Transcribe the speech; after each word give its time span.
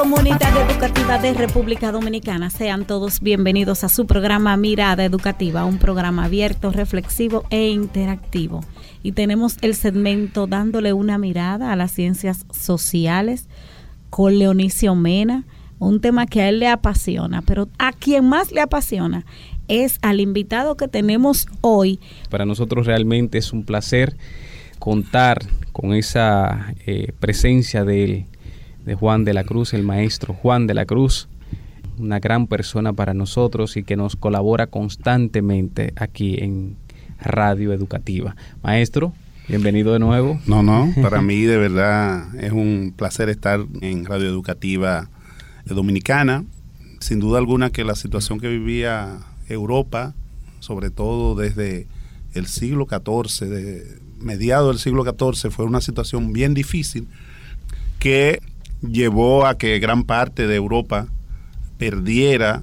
Comunidad 0.00 0.70
educativa 0.70 1.18
de 1.18 1.34
República 1.34 1.92
Dominicana. 1.92 2.48
Sean 2.48 2.86
todos 2.86 3.20
bienvenidos 3.20 3.84
a 3.84 3.90
su 3.90 4.06
programa 4.06 4.56
Mirada 4.56 5.04
Educativa, 5.04 5.66
un 5.66 5.76
programa 5.76 6.24
abierto, 6.24 6.70
reflexivo 6.70 7.44
e 7.50 7.68
interactivo. 7.68 8.64
Y 9.02 9.12
tenemos 9.12 9.58
el 9.60 9.74
segmento 9.74 10.46
dándole 10.46 10.94
una 10.94 11.18
mirada 11.18 11.70
a 11.70 11.76
las 11.76 11.92
ciencias 11.92 12.46
sociales 12.50 13.46
con 14.08 14.38
Leonicio 14.38 14.94
Mena, 14.94 15.44
un 15.78 16.00
tema 16.00 16.24
que 16.24 16.40
a 16.40 16.48
él 16.48 16.60
le 16.60 16.68
apasiona, 16.68 17.42
pero 17.42 17.68
a 17.78 17.92
quien 17.92 18.26
más 18.26 18.52
le 18.52 18.62
apasiona 18.62 19.26
es 19.68 19.98
al 20.00 20.20
invitado 20.20 20.78
que 20.78 20.88
tenemos 20.88 21.46
hoy. 21.60 22.00
Para 22.30 22.46
nosotros 22.46 22.86
realmente 22.86 23.36
es 23.36 23.52
un 23.52 23.64
placer 23.64 24.16
contar 24.78 25.44
con 25.72 25.92
esa 25.92 26.72
eh, 26.86 27.12
presencia 27.20 27.84
de, 27.84 28.24
de 28.84 28.94
Juan 28.94 29.24
de 29.24 29.34
la 29.34 29.44
Cruz, 29.44 29.74
el 29.74 29.82
maestro 29.82 30.34
Juan 30.34 30.66
de 30.66 30.74
la 30.74 30.86
Cruz, 30.86 31.28
una 31.98 32.18
gran 32.18 32.46
persona 32.46 32.92
para 32.92 33.14
nosotros 33.14 33.76
y 33.76 33.82
que 33.82 33.96
nos 33.96 34.16
colabora 34.16 34.66
constantemente 34.66 35.92
aquí 35.96 36.38
en 36.40 36.76
Radio 37.20 37.72
Educativa. 37.72 38.36
Maestro, 38.62 39.12
bienvenido 39.48 39.92
de 39.92 39.98
nuevo. 39.98 40.40
No, 40.46 40.62
no, 40.62 40.92
para 41.02 41.20
mí 41.22 41.42
de 41.42 41.58
verdad 41.58 42.34
es 42.42 42.52
un 42.52 42.94
placer 42.96 43.28
estar 43.28 43.60
en 43.80 44.04
Radio 44.06 44.28
Educativa 44.28 45.10
Dominicana. 45.66 46.44
Sin 47.00 47.20
duda 47.20 47.38
alguna 47.38 47.70
que 47.70 47.84
la 47.84 47.94
situación 47.94 48.40
que 48.40 48.48
vivía 48.48 49.18
Europa, 49.48 50.14
sobre 50.60 50.90
todo 50.90 51.34
desde 51.34 51.86
el 52.34 52.46
siglo 52.46 52.86
XIV, 52.88 53.48
de 53.48 53.98
mediado 54.20 54.68
del 54.68 54.78
siglo 54.78 55.04
XIV, 55.04 55.50
fue 55.50 55.64
una 55.64 55.80
situación 55.80 56.32
bien 56.32 56.54
difícil 56.54 57.08
que 57.98 58.40
llevó 58.82 59.46
a 59.46 59.58
que 59.58 59.78
gran 59.78 60.04
parte 60.04 60.46
de 60.46 60.56
Europa 60.56 61.08
perdiera 61.78 62.62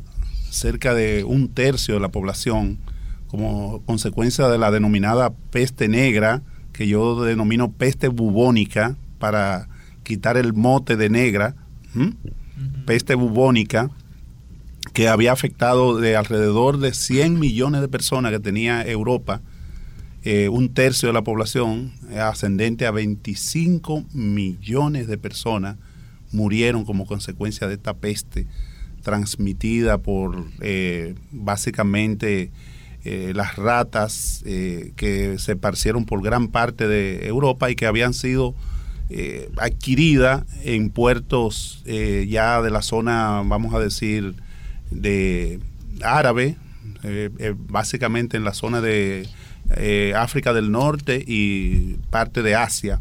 cerca 0.49 0.93
de 0.93 1.23
un 1.23 1.49
tercio 1.49 1.95
de 1.95 1.99
la 1.99 2.09
población 2.09 2.79
como 3.27 3.81
consecuencia 3.85 4.47
de 4.47 4.57
la 4.57 4.71
denominada 4.71 5.33
peste 5.51 5.88
negra, 5.88 6.41
que 6.71 6.88
yo 6.88 7.23
denomino 7.23 7.71
peste 7.71 8.07
bubónica, 8.07 8.95
para 9.19 9.67
quitar 10.03 10.38
el 10.38 10.53
mote 10.53 10.95
de 10.95 11.09
negra, 11.09 11.55
peste 12.85 13.15
bubónica, 13.15 13.89
que 14.93 15.09
había 15.09 15.33
afectado 15.33 15.97
de 15.97 16.15
alrededor 16.15 16.79
de 16.79 16.93
100 16.93 17.39
millones 17.39 17.81
de 17.81 17.88
personas 17.88 18.31
que 18.31 18.39
tenía 18.39 18.81
Europa, 18.83 19.41
eh, 20.23 20.49
un 20.49 20.73
tercio 20.73 21.07
de 21.07 21.13
la 21.13 21.23
población, 21.23 21.93
ascendente 22.17 22.85
a 22.85 22.91
25 22.91 24.05
millones 24.13 25.07
de 25.07 25.17
personas, 25.17 25.77
murieron 26.31 26.86
como 26.86 27.06
consecuencia 27.06 27.67
de 27.67 27.75
esta 27.75 27.94
peste 27.94 28.47
transmitida 29.02 30.00
por 30.00 30.45
eh, 30.61 31.16
básicamente 31.31 32.52
eh, 33.09 33.31
las 33.34 33.56
ratas 33.56 34.44
eh, 34.45 34.92
que 34.97 35.39
se 35.39 35.56
parcieron 35.56 36.03
por 36.03 36.22
gran 36.22 36.50
parte 36.50 36.89
de 36.89 37.25
Europa 37.25 37.72
y 37.72 37.75
que 37.78 37.86
habían 37.86 38.14
sido 38.14 38.53
eh, 39.09 39.50
adquiridas 39.56 40.44
en 40.66 40.89
puertos 40.89 41.86
ya 41.86 42.62
de 42.62 42.69
la 42.69 42.81
zona, 42.81 43.44
vamos 43.45 43.73
a 43.73 43.80
decir, 43.80 44.35
de 44.91 45.62
árabe, 46.01 46.57
básicamente 47.69 48.35
en 48.35 48.44
la 48.44 48.53
zona 48.53 48.81
de 48.81 49.30
África 50.13 50.51
del 50.51 50.69
Norte 50.69 51.24
y 51.25 51.94
parte 52.09 52.41
de 52.41 52.56
Asia, 52.56 53.00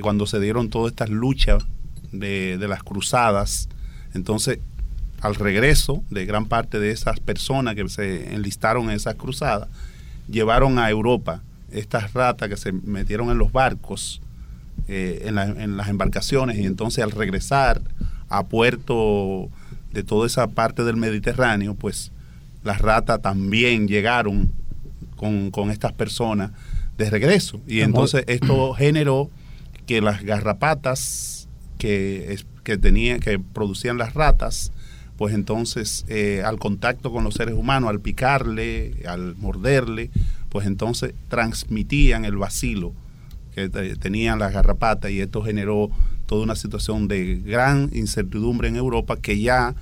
cuando 0.00 0.24
se 0.24 0.40
dieron 0.40 0.70
todas 0.70 0.92
estas 0.92 1.10
luchas 1.10 1.66
de, 2.18 2.58
de 2.58 2.68
las 2.68 2.82
cruzadas. 2.82 3.68
Entonces, 4.14 4.58
al 5.20 5.34
regreso 5.34 6.02
de 6.10 6.26
gran 6.26 6.46
parte 6.46 6.78
de 6.78 6.90
esas 6.90 7.18
personas 7.18 7.74
que 7.74 7.88
se 7.88 8.34
enlistaron 8.34 8.90
en 8.90 8.96
esas 8.96 9.14
cruzadas, 9.14 9.68
llevaron 10.28 10.78
a 10.78 10.90
Europa 10.90 11.42
estas 11.72 12.12
ratas 12.12 12.48
que 12.48 12.56
se 12.56 12.72
metieron 12.72 13.30
en 13.30 13.38
los 13.38 13.50
barcos, 13.50 14.20
eh, 14.86 15.22
en, 15.24 15.76
las 15.76 15.88
embarcaciones, 15.88 16.58
y 16.58 16.66
entonces 16.66 17.02
al 17.02 17.10
regresar 17.10 17.80
a 18.28 18.44
puerto 18.44 19.48
de 19.92 20.02
toda 20.02 20.26
esa 20.26 20.46
parte 20.48 20.84
del 20.84 20.96
Mediterráneo, 20.96 21.74
pues 21.74 22.12
las 22.62 22.80
ratas 22.80 23.22
también 23.22 23.88
llegaron 23.88 24.50
con, 25.16 25.70
estas 25.70 25.92
personas 25.92 26.50
de 26.98 27.08
regreso. 27.08 27.60
Y 27.66 27.80
entonces 27.80 28.24
esto 28.26 28.74
generó 28.74 29.30
que 29.86 30.02
las 30.02 30.22
garrapatas 30.22 31.43
que, 31.78 32.38
que, 32.62 32.78
tenían, 32.78 33.20
que 33.20 33.38
producían 33.38 33.98
las 33.98 34.14
ratas, 34.14 34.72
pues 35.16 35.34
entonces 35.34 36.04
eh, 36.08 36.42
al 36.44 36.58
contacto 36.58 37.12
con 37.12 37.24
los 37.24 37.34
seres 37.34 37.54
humanos, 37.54 37.90
al 37.90 38.00
picarle, 38.00 38.94
al 39.06 39.36
morderle, 39.36 40.10
pues 40.48 40.66
entonces 40.66 41.14
transmitían 41.28 42.24
el 42.24 42.36
vacilo 42.36 42.92
que 43.54 43.68
tenían 43.68 44.40
las 44.40 44.52
garrapatas 44.52 45.12
y 45.12 45.20
esto 45.20 45.42
generó 45.42 45.90
toda 46.26 46.42
una 46.42 46.56
situación 46.56 47.06
de 47.06 47.36
gran 47.36 47.88
incertidumbre 47.92 48.66
en 48.68 48.74
Europa 48.76 49.16
que 49.16 49.38
ya 49.40 49.76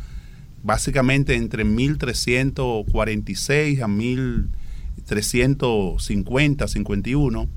básicamente 0.63 1.37
entre 1.37 1.65
1346 1.65 3.81
a 3.81 3.89
1350, 3.89 6.69
51 6.69 7.49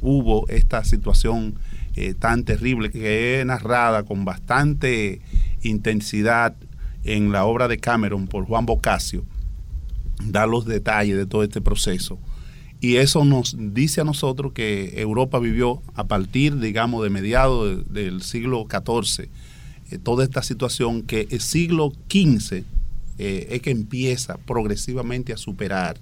hubo 0.00 0.48
esta 0.48 0.82
situación 0.84 1.56
eh, 2.00 2.14
tan 2.14 2.44
terrible 2.44 2.92
que 2.92 3.40
es 3.40 3.44
narrada 3.44 4.04
con 4.04 4.24
bastante 4.24 5.20
intensidad 5.62 6.54
en 7.02 7.32
la 7.32 7.44
obra 7.44 7.66
de 7.66 7.78
Cameron 7.78 8.28
por 8.28 8.44
Juan 8.44 8.66
Bocasio, 8.66 9.24
da 10.22 10.46
los 10.46 10.64
detalles 10.64 11.16
de 11.16 11.26
todo 11.26 11.42
este 11.42 11.60
proceso. 11.60 12.20
Y 12.80 12.98
eso 12.98 13.24
nos 13.24 13.56
dice 13.58 14.00
a 14.00 14.04
nosotros 14.04 14.52
que 14.52 15.00
Europa 15.00 15.40
vivió 15.40 15.82
a 15.94 16.04
partir, 16.04 16.60
digamos, 16.60 17.02
de 17.02 17.10
mediados 17.10 17.92
del 17.92 18.22
siglo 18.22 18.68
XIV, 18.70 19.28
eh, 19.90 19.98
toda 19.98 20.22
esta 20.22 20.44
situación 20.44 21.02
que 21.02 21.26
el 21.32 21.40
siglo 21.40 21.92
XV 22.08 22.62
eh, 23.18 23.48
es 23.50 23.60
que 23.60 23.72
empieza 23.72 24.36
progresivamente 24.36 25.32
a 25.32 25.36
superar, 25.36 25.98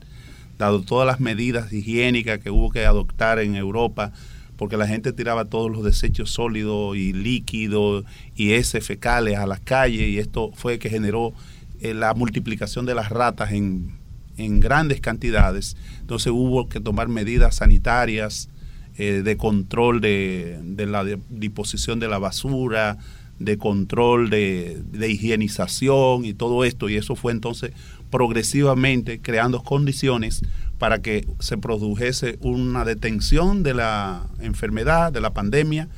dado 0.59 0.83
todas 0.83 1.07
las 1.07 1.21
medidas 1.21 1.73
higiénicas 1.73 2.39
que 2.41 2.51
hubo 2.51 2.71
que 2.71 2.85
adoptar 2.85 3.39
en 3.39 3.57
Europa, 3.57 4.13
porque 4.57 4.77
la 4.77 4.87
gente 4.87 5.13
tiraba 5.13 5.45
todos 5.45 5.71
los 5.71 5.85
desechos 5.85 6.31
sólidos 6.31 6.97
y 6.97 7.13
líquidos 7.13 8.05
y 8.35 8.53
ese 8.53 8.81
fecales 8.81 9.39
a 9.39 9.47
las 9.47 9.61
calles 9.61 10.09
y 10.09 10.19
esto 10.19 10.51
fue 10.55 10.79
que 10.79 10.89
generó 10.89 11.33
eh, 11.81 11.95
la 11.95 12.15
multiplicación 12.15 12.87
de 12.87 12.95
las 12.95 13.11
ratas 13.11 13.53
en, 13.53 13.95
grandes 14.39 15.01
cantidades. 15.01 15.79
Entonces 16.01 16.31
hubo 16.31 16.69
que 16.69 16.79
tomar 16.79 17.09
medidas 17.09 17.57
sanitarias 17.57 18.51
eh, 18.99 19.23
de 19.25 19.37
control 19.39 20.03
de, 20.03 20.61
la 20.77 21.05
disposición 21.31 22.01
de 22.01 22.09
la 22.09 22.19
basura, 22.19 22.99
de 23.39 23.57
control 23.57 24.29
de, 24.29 24.83
de 24.93 25.11
higienización 25.11 26.27
y 26.27 26.35
todo 26.35 26.65
esto 26.65 26.91
y 26.91 26.97
eso 26.97 27.17
fue 27.17 27.33
entonces 27.33 27.73
progresivamente 28.11 29.21
creando 29.21 29.63
condiciones 29.63 30.43
para 30.79 31.01
que 31.01 31.27
se 31.39 31.57
produjese 31.57 32.39
una 32.41 32.85
detención 32.85 33.63
de 33.63 33.75
la 33.75 34.27
enfermedad, 34.41 35.13
de 35.13 35.21
la 35.21 35.33
pandemia, 35.33 35.89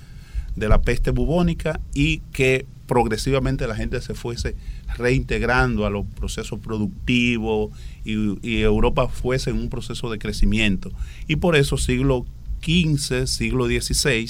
de 0.57 0.69
la 0.69 0.83
peste 0.83 1.11
bubónica 1.11 1.81
y 1.95 2.19
que 2.33 2.67
progresivamente 2.87 3.67
la 3.67 3.77
gente 3.77 4.01
se 4.01 4.15
fuese 4.15 4.57
reintegrando 4.97 5.85
a 5.87 5.91
los 5.91 6.07
procesos 6.07 6.59
productivos 6.59 7.71
y, 8.05 8.61
Europa 8.61 9.09
fuese 9.09 9.51
en 9.51 9.59
un 9.59 9.69
proceso 9.69 10.11
de 10.11 10.19
crecimiento. 10.19 10.91
Y 11.29 11.37
por 11.37 11.55
eso 11.55 11.77
siglo 11.77 12.25
XV, 12.63 13.27
siglo 13.27 13.67
XVI, 13.67 14.27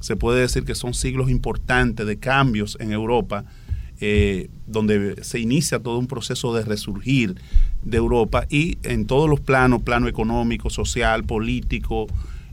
se 0.00 0.16
puede 0.16 0.42
decir 0.42 0.64
que 0.64 0.74
son 0.74 0.92
siglos 0.92 1.30
importantes 1.30 2.06
de 2.06 2.18
cambios 2.18 2.76
en 2.78 2.92
Europa, 2.92 3.46
eh, 4.00 4.50
donde 4.66 5.24
se 5.24 5.40
inicia 5.40 5.78
todo 5.78 5.98
un 5.98 6.06
proceso 6.06 6.54
de 6.54 6.62
resurgir 6.62 7.36
de 7.84 7.98
Europa 7.98 8.46
y 8.48 8.78
en 8.82 9.06
todos 9.06 9.28
los 9.28 9.40
planos, 9.40 9.82
plano 9.82 10.08
económico, 10.08 10.70
social, 10.70 11.24
político, 11.24 12.06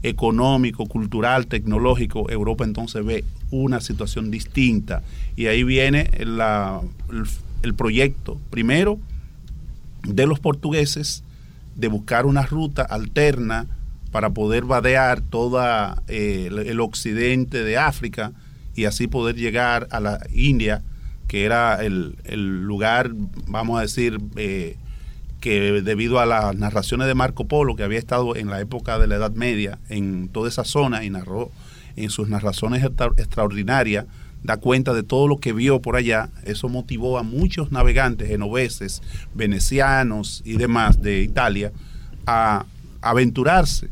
económico, 0.03 0.85
cultural, 0.87 1.47
tecnológico, 1.47 2.29
Europa 2.29 2.63
entonces 2.63 3.05
ve 3.05 3.23
una 3.51 3.81
situación 3.81 4.31
distinta. 4.31 5.03
Y 5.35 5.47
ahí 5.47 5.63
viene 5.63 6.09
la, 6.25 6.81
el, 7.61 7.73
proyecto, 7.73 8.39
primero, 8.49 8.99
de 10.03 10.25
los 10.25 10.39
portugueses 10.39 11.23
de 11.75 11.87
buscar 11.87 12.25
una 12.25 12.43
ruta 12.43 12.81
alterna 12.81 13.67
para 14.11 14.31
poder 14.31 14.65
vadear 14.65 15.21
todo 15.21 15.61
eh, 16.07 16.49
el, 16.49 16.79
occidente 16.79 17.63
de 17.63 17.77
África 17.77 18.33
y 18.75 18.85
así 18.85 19.07
poder 19.07 19.35
llegar 19.35 19.87
a 19.91 19.99
la 19.99 20.19
India, 20.33 20.81
que 21.27 21.45
era 21.45 21.81
el, 21.83 22.15
lugar, 22.63 23.11
vamos 23.47 23.77
a 23.77 23.83
decir, 23.83 24.19
eh, 24.35 24.75
que 25.41 25.81
debido 25.81 26.19
a 26.19 26.25
las 26.25 26.55
narraciones 26.55 27.07
de 27.07 27.15
Marco 27.15 27.47
Polo, 27.47 27.75
que 27.75 27.83
había 27.83 27.99
estado 27.99 28.35
en 28.35 28.49
la 28.49 28.61
época 28.61 28.99
de 28.99 29.07
la 29.07 29.15
Edad 29.15 29.33
Media 29.33 29.79
en 29.89 30.29
toda 30.29 30.47
esa 30.47 30.63
zona 30.63 31.03
y 31.03 31.09
narró 31.09 31.51
en 31.95 32.11
sus 32.11 32.29
narraciones 32.29 32.83
extraordinarias, 33.17 34.05
da 34.43 34.57
cuenta 34.57 34.93
de 34.93 35.03
todo 35.03 35.27
lo 35.27 35.37
que 35.37 35.51
vio 35.51 35.81
por 35.81 35.95
allá. 35.95 36.29
Eso 36.45 36.69
motivó 36.69 37.17
a 37.17 37.23
muchos 37.23 37.71
navegantes 37.71 38.27
genoveses, 38.27 39.01
venecianos 39.33 40.43
y 40.45 40.57
demás 40.57 41.01
de 41.01 41.21
Italia 41.23 41.73
a 42.27 42.65
aventurarse 43.01 43.89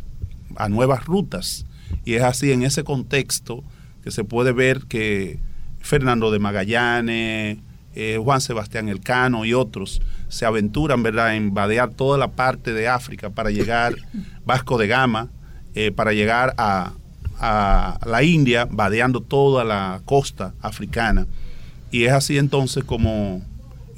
a 0.56 0.69
nuevas 0.69 1.06
rutas. 1.06 1.66
Y 2.06 2.13
es 2.13 2.22
así 2.22 2.52
en 2.52 2.62
ese 2.62 2.84
contexto 2.84 3.63
que 4.04 4.12
se 4.12 4.24
puede 4.24 4.52
ver 4.52 4.81
que 4.88 5.40
Fernando 5.80 6.30
de 6.30 6.38
Magallanes, 6.38 7.57
eh, 7.95 8.19
Juan 8.24 8.40
Sebastián 8.40 8.88
Elcano 8.88 9.45
y 9.45 9.56
otros 9.56 10.00
se 10.30 10.46
aventuran, 10.46 11.04
¿verdad?, 11.04 11.36
en 11.36 11.54
vadear 11.54 11.94
toda 11.94 12.18
la 12.18 12.30
parte 12.31 12.74
de 12.74 12.88
África 12.88 13.30
para 13.30 13.52
llegar, 13.52 13.96
Vasco 14.46 14.78
de 14.78 14.88
Gama, 14.88 15.30
eh, 15.76 15.92
para 15.92 16.14
llegar 16.14 16.54
a, 16.58 16.94
a 17.40 18.00
la 18.06 18.24
India, 18.24 18.68
vadeando 18.70 19.22
toda 19.22 19.64
la 19.64 20.02
costa 20.06 20.54
africana. 20.62 21.28
Y 21.92 22.06
es 22.06 22.14
así 22.14 22.38
entonces 22.38 22.84
como 22.84 23.42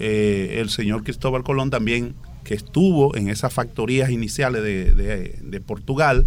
eh, 0.03 0.59
el 0.59 0.71
señor 0.71 1.03
Cristóbal 1.03 1.43
Colón 1.43 1.69
también, 1.69 2.15
que 2.43 2.55
estuvo 2.55 3.15
en 3.15 3.29
esas 3.29 3.53
factorías 3.53 4.09
iniciales 4.09 4.63
de, 4.63 5.61
Portugal, 5.65 6.25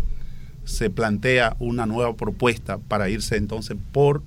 se 0.64 0.90
plantea 0.90 1.56
una 1.58 1.84
nueva 1.84 2.14
propuesta 2.14 2.78
para 2.78 3.08
irse 3.08 3.36
entonces 3.36 3.76
por 3.90 4.22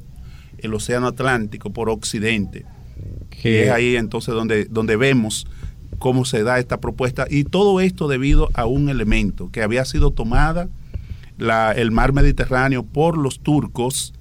el 0.57 0.73
Océano 0.73 1.07
Atlántico, 1.07 1.71
por 1.71 1.89
Occidente. 1.89 2.65
Que 3.29 3.65
es 3.65 3.71
ahí 3.71 3.95
entonces 3.95 4.33
donde, 4.33 4.65
donde 4.65 4.97
vemos 4.97 5.47
cómo 5.99 6.25
se 6.25 6.43
da 6.43 6.59
esta 6.59 6.79
propuesta 6.79 7.25
y 7.29 7.43
todo 7.43 7.79
esto 7.79 8.07
debido 8.07 8.49
a 8.53 8.65
un 8.65 8.89
elemento 8.89 9.51
que 9.51 9.63
había 9.63 9.85
sido 9.85 10.11
tomada 10.11 10.69
el 11.75 11.91
mar 11.91 12.13
Mediterráneo 12.13 12.83
por 12.83 13.17
los 13.17 13.39
turcos 13.39 14.13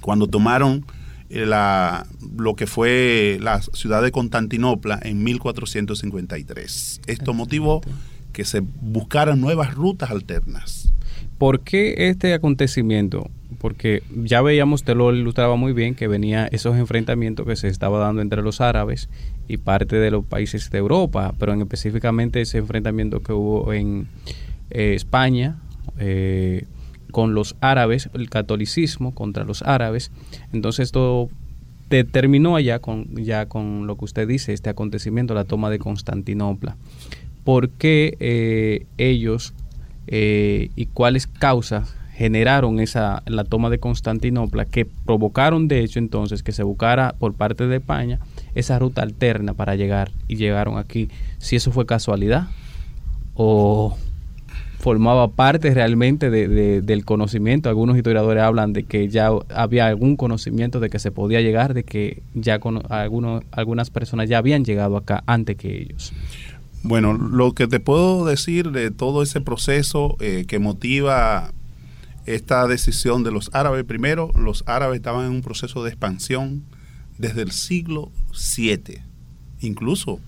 cuando 0.00 0.26
tomaron 0.26 0.84
eh, 1.30 1.46
la, 1.46 2.06
lo 2.36 2.54
que 2.54 2.66
fue 2.66 3.38
la 3.40 3.62
ciudad 3.62 4.02
de 4.02 4.12
Constantinopla 4.12 5.00
en 5.02 5.24
1453. 5.24 7.00
Esto 7.06 7.32
motivó 7.32 7.80
que 8.32 8.44
se 8.44 8.60
buscaran 8.60 9.40
nuevas 9.40 9.74
rutas 9.74 10.10
alternas. 10.10 10.92
¿Por 11.38 11.60
qué 11.60 11.94
este 12.08 12.34
acontecimiento? 12.34 13.30
Porque 13.58 14.02
ya 14.14 14.42
veíamos, 14.42 14.80
usted 14.80 14.96
lo 14.96 15.14
ilustraba 15.14 15.56
muy 15.56 15.72
bien, 15.72 15.94
que 15.94 16.08
venía 16.08 16.46
esos 16.46 16.76
enfrentamientos 16.76 17.46
que 17.46 17.56
se 17.56 17.68
estaba 17.68 17.98
dando 17.98 18.22
entre 18.22 18.42
los 18.42 18.60
árabes 18.60 19.08
y 19.48 19.56
parte 19.58 19.96
de 19.96 20.10
los 20.10 20.24
países 20.24 20.70
de 20.70 20.78
Europa, 20.78 21.34
pero 21.38 21.52
en 21.52 21.60
específicamente 21.60 22.40
ese 22.40 22.58
enfrentamiento 22.58 23.22
que 23.22 23.32
hubo 23.32 23.72
en 23.72 24.08
eh, 24.70 24.94
España, 24.94 25.56
eh, 25.98 26.64
con 27.10 27.34
los 27.34 27.56
árabes, 27.60 28.10
el 28.14 28.30
catolicismo 28.30 29.14
contra 29.14 29.44
los 29.44 29.62
árabes. 29.62 30.10
Entonces 30.52 30.86
esto 30.86 31.28
terminó 32.10 32.56
allá 32.56 32.78
con, 32.78 33.14
ya 33.16 33.46
con 33.46 33.86
lo 33.86 33.96
que 33.96 34.06
usted 34.06 34.26
dice, 34.26 34.52
este 34.52 34.70
acontecimiento, 34.70 35.34
la 35.34 35.44
toma 35.44 35.68
de 35.68 35.78
Constantinopla. 35.78 36.76
¿Por 37.44 37.68
qué 37.70 38.16
eh, 38.18 38.86
ellos 38.96 39.52
eh, 40.06 40.70
y 40.74 40.86
cuáles 40.86 41.26
causas 41.26 41.94
generaron 42.14 42.78
esa 42.80 43.22
la 43.26 43.44
toma 43.44 43.70
de 43.70 43.78
Constantinopla 43.78 44.66
que 44.66 44.84
provocaron 44.84 45.66
de 45.66 45.80
hecho 45.80 45.98
entonces 45.98 46.42
que 46.42 46.52
se 46.52 46.62
buscara 46.62 47.14
por 47.18 47.34
parte 47.34 47.66
de 47.66 47.76
España 47.76 48.20
esa 48.54 48.78
ruta 48.78 49.02
alterna 49.02 49.54
para 49.54 49.76
llegar 49.76 50.10
y 50.28 50.36
llegaron 50.36 50.78
aquí 50.78 51.08
si 51.38 51.56
eso 51.56 51.72
fue 51.72 51.86
casualidad 51.86 52.48
o 53.34 53.96
formaba 54.82 55.28
parte 55.28 55.72
realmente 55.72 56.28
de, 56.28 56.82
del 56.82 57.04
conocimiento. 57.04 57.68
Algunos 57.68 57.96
historiadores 57.96 58.42
hablan 58.42 58.72
de 58.72 58.82
que 58.82 59.08
ya 59.08 59.30
había 59.54 59.86
algún 59.86 60.16
conocimiento 60.16 60.80
de 60.80 60.90
que 60.90 60.98
se 60.98 61.12
podía 61.12 61.40
llegar, 61.40 61.72
de 61.72 61.84
que 61.84 62.24
ya 62.34 62.54
algunos, 62.54 63.44
algunas 63.52 63.90
personas 63.90 64.28
ya 64.28 64.38
habían 64.38 64.64
llegado 64.64 64.96
acá 64.96 65.22
antes 65.26 65.56
que 65.56 65.82
ellos. 65.82 66.12
Bueno, 66.82 67.12
lo 67.12 67.52
que 67.52 67.68
te 67.68 67.78
puedo 67.78 68.24
decir 68.24 68.72
de 68.72 68.90
todo 68.90 69.22
ese 69.22 69.40
proceso 69.40 70.16
eh, 70.18 70.46
que 70.48 70.58
motiva 70.58 71.52
esta 72.26 72.66
decisión 72.66 73.24
de 73.24 73.32
los 73.32 73.50
árabes, 73.52 73.84
primero, 73.84 74.30
los 74.36 74.64
árabes 74.66 74.96
estaban 74.96 75.26
en 75.26 75.32
un 75.32 75.42
proceso 75.42 75.82
de 75.82 75.90
expansión 75.90 76.64
desde 77.18 77.42
el 77.42 77.52
siglo 77.52 78.10
VII. 78.56 79.02
Incluso 79.60 80.20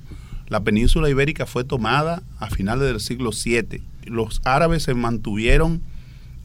la 0.49 0.63
península 0.63 1.09
ibérica 1.09 1.47
fue 1.47 1.65
tomada 1.65 2.23
a 2.39 2.51
finales 2.51 2.87
del 2.89 3.01
siglo 3.01 3.31
VII 3.33 3.95
los 4.07 4.41
árabes 4.45 4.85
se 4.85 4.95
mantuvieron 4.95 5.83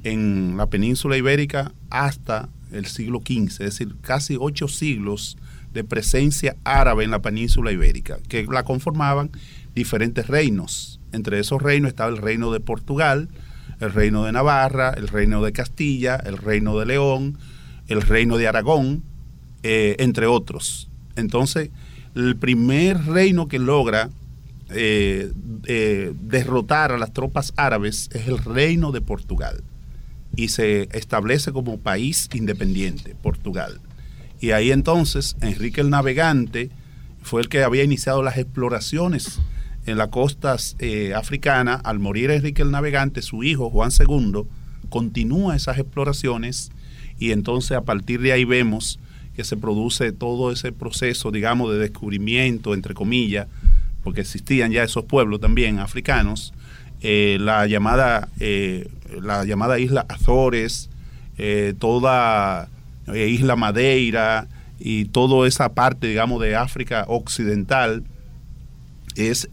en 0.04 0.56
la 0.58 0.68
península 0.68 1.18
ibérica 1.18 1.72
hasta 1.90 2.50
el 2.72 2.86
siglo 2.86 3.22
XV, 3.26 3.48
es 3.48 3.58
decir, 3.58 3.96
casi 4.02 4.38
ocho 4.40 4.68
siglos 4.68 5.38
de 5.74 5.84
presencia 5.84 6.56
árabe 6.64 7.04
en 7.04 7.12
la 7.12 7.22
península 7.22 7.72
ibérica, 7.72 8.18
que 8.28 8.46
la 8.46 8.64
conformaban 8.64 9.32
diferentes 9.76 10.28
reinos. 10.28 11.00
Entre 11.12 11.40
esos 11.40 11.62
reinos 11.62 11.90
estaba 11.90 12.10
el 12.10 12.18
reino 12.18 12.52
de 12.52 12.60
Portugal, 12.60 13.30
el 13.80 13.94
reino 13.94 14.26
de 14.26 14.32
Navarra, 14.32 14.94
el 14.96 15.08
reino 15.08 15.42
de 15.42 15.52
Castilla, 15.52 16.16
el 16.18 16.38
reino 16.38 16.78
de 16.78 16.86
León, 16.86 17.38
el 17.88 18.02
reino 18.02 18.38
de 18.38 18.48
Aragón, 18.48 19.04
eh, 19.64 19.96
entre 20.00 20.28
otros. 20.28 20.90
Entonces, 21.16 21.70
el 22.16 22.36
primer 22.36 23.06
reino 23.06 23.48
que 23.48 23.60
logra 23.60 24.10
eh, 24.70 25.32
eh, 25.66 26.14
derrotar 26.22 26.92
a 26.92 26.98
las 26.98 27.14
tropas 27.14 27.54
árabes 27.56 28.10
es 28.14 28.28
el 28.28 28.38
reino 28.38 28.92
de 28.92 29.02
Portugal 29.02 29.64
y 30.36 30.50
se 30.50 30.90
establece 30.92 31.52
como 31.52 31.80
país 31.80 32.30
independiente, 32.34 33.16
Portugal. 33.16 33.80
Y 34.40 34.52
ahí 34.52 34.72
entonces 34.72 35.36
Enrique 35.42 35.82
el 35.82 35.90
Navegante 35.90 36.70
fue 37.22 37.42
el 37.42 37.50
que 37.50 37.64
había 37.64 37.84
iniciado 37.84 38.24
las 38.24 38.38
exploraciones 38.38 39.40
en 39.90 39.98
las 39.98 40.10
costas 40.10 40.76
eh, 40.80 41.14
africanas. 41.14 41.82
Al 41.84 42.00
morir 42.00 42.32
Enrique 42.32 42.62
el 42.62 42.72
Navegante, 42.72 43.22
su 43.22 43.44
hijo 43.44 43.70
Juan 43.70 43.92
II 43.92 44.44
continúa 44.90 45.56
esas 45.56 45.78
exploraciones 45.78 46.72
y 47.20 47.32
entonces 47.32 47.72
a 47.78 47.82
partir 47.82 48.22
de 48.22 48.32
ahí 48.32 48.46
vemos 48.46 49.00
que 49.36 49.44
se 49.44 49.58
produce 49.58 50.12
todo 50.12 50.52
ese 50.52 50.72
proceso, 50.72 51.32
digamos, 51.32 51.72
de 51.72 51.78
descubrimiento, 51.78 52.74
entre 52.74 52.94
comillas, 52.94 53.48
porque 54.04 54.22
existían 54.22 54.72
ya 54.72 54.84
esos 54.84 55.06
pueblos 55.06 55.40
también 55.40 55.80
africanos, 55.80 56.54
eh, 57.02 57.38
la, 57.40 57.66
llamada, 57.66 58.28
eh, 58.40 58.90
la 59.22 59.46
llamada 59.46 59.80
isla 59.80 60.06
Azores, 60.10 60.90
eh, 61.38 61.74
toda 61.80 62.68
isla 63.16 63.56
Madeira 63.56 64.48
y 64.78 65.06
toda 65.06 65.48
esa 65.48 65.70
parte, 65.70 66.08
digamos, 66.08 66.42
de 66.42 66.56
África 66.56 67.06
occidental, 67.08 68.04
es, 69.16 69.50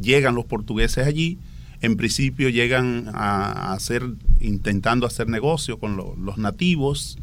llegan 0.00 0.34
los 0.34 0.44
portugueses 0.44 1.06
allí, 1.06 1.38
en 1.80 1.96
principio 1.96 2.48
llegan 2.48 3.10
a, 3.12 3.72
hacer, 3.72 4.02
intentando 4.40 5.06
hacer 5.06 5.28
negocio 5.28 5.78
con 5.78 5.96
los 5.96 6.38
nativos, 6.38 7.18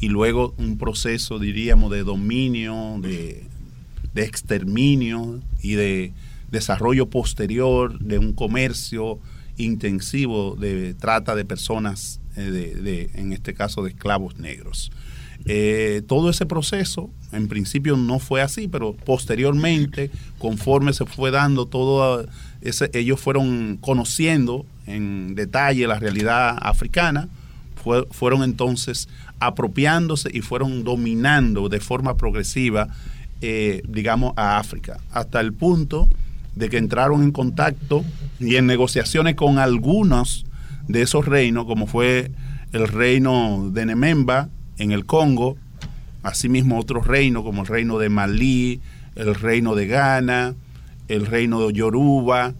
y 0.00 0.08
luego 0.08 0.54
un 0.58 0.78
proceso, 0.78 1.38
diríamos, 1.38 1.90
de 1.90 2.04
dominio, 2.04 2.98
de, 3.00 3.44
de 4.14 4.22
exterminio 4.22 5.40
y 5.62 5.74
de 5.74 6.12
desarrollo 6.50 7.10
posterior 7.10 7.98
de 7.98 8.18
un 8.18 8.32
comercio 8.32 9.18
intensivo 9.56 10.56
de 10.56 10.94
trata 10.94 11.34
de 11.34 11.44
personas, 11.44 12.20
eh, 12.36 12.42
de, 12.42 13.10
en 13.14 13.32
este 13.32 13.54
caso 13.54 13.82
de 13.82 13.90
esclavos 13.90 14.38
negros. 14.38 14.90
Eh, 15.44 16.02
todo 16.06 16.30
ese 16.30 16.46
proceso, 16.46 17.10
en 17.32 17.48
principio 17.48 17.96
no 17.96 18.18
fue 18.18 18.42
así, 18.42 18.68
pero 18.68 18.94
posteriormente, 18.94 20.10
conforme 20.38 20.92
se 20.92 21.06
fue 21.06 21.30
dando 21.30 21.66
todo 21.66 22.26
ese, 22.60 22.90
ellos 22.92 23.20
fueron 23.20 23.78
conociendo 23.80 24.66
en 24.86 25.34
detalle 25.34 25.86
la 25.86 25.98
realidad 25.98 26.58
africana, 26.60 27.28
fueron 28.10 28.42
entonces 28.42 29.08
apropiándose 29.38 30.28
y 30.32 30.42
fueron 30.42 30.84
dominando 30.84 31.70
de 31.70 31.80
forma 31.80 32.16
progresiva 32.16 32.88
eh, 33.40 33.82
digamos, 33.86 34.32
a 34.36 34.58
África, 34.58 34.98
hasta 35.12 35.40
el 35.40 35.52
punto 35.52 36.08
de 36.56 36.68
que 36.68 36.76
entraron 36.76 37.22
en 37.22 37.30
contacto 37.30 38.04
y 38.40 38.56
en 38.56 38.66
negociaciones 38.66 39.36
con 39.36 39.60
algunos 39.60 40.44
de 40.88 41.02
esos 41.02 41.24
reinos, 41.24 41.64
como 41.66 41.86
fue 41.86 42.32
el 42.72 42.88
reino 42.88 43.70
de 43.72 43.86
Nememba 43.86 44.48
en 44.78 44.92
el 44.92 45.04
Congo, 45.06 45.56
asimismo 46.22 46.78
otros 46.78 47.06
reinos 47.06 47.42
como 47.42 47.62
el 47.62 47.68
reino 47.68 47.98
de 47.98 48.08
Malí, 48.08 48.80
el 49.14 49.34
reino 49.34 49.74
de 49.74 49.86
Ghana, 49.86 50.54
el 51.08 51.26
reino 51.26 51.66
de 51.66 51.72
Yoruba, 51.72 52.54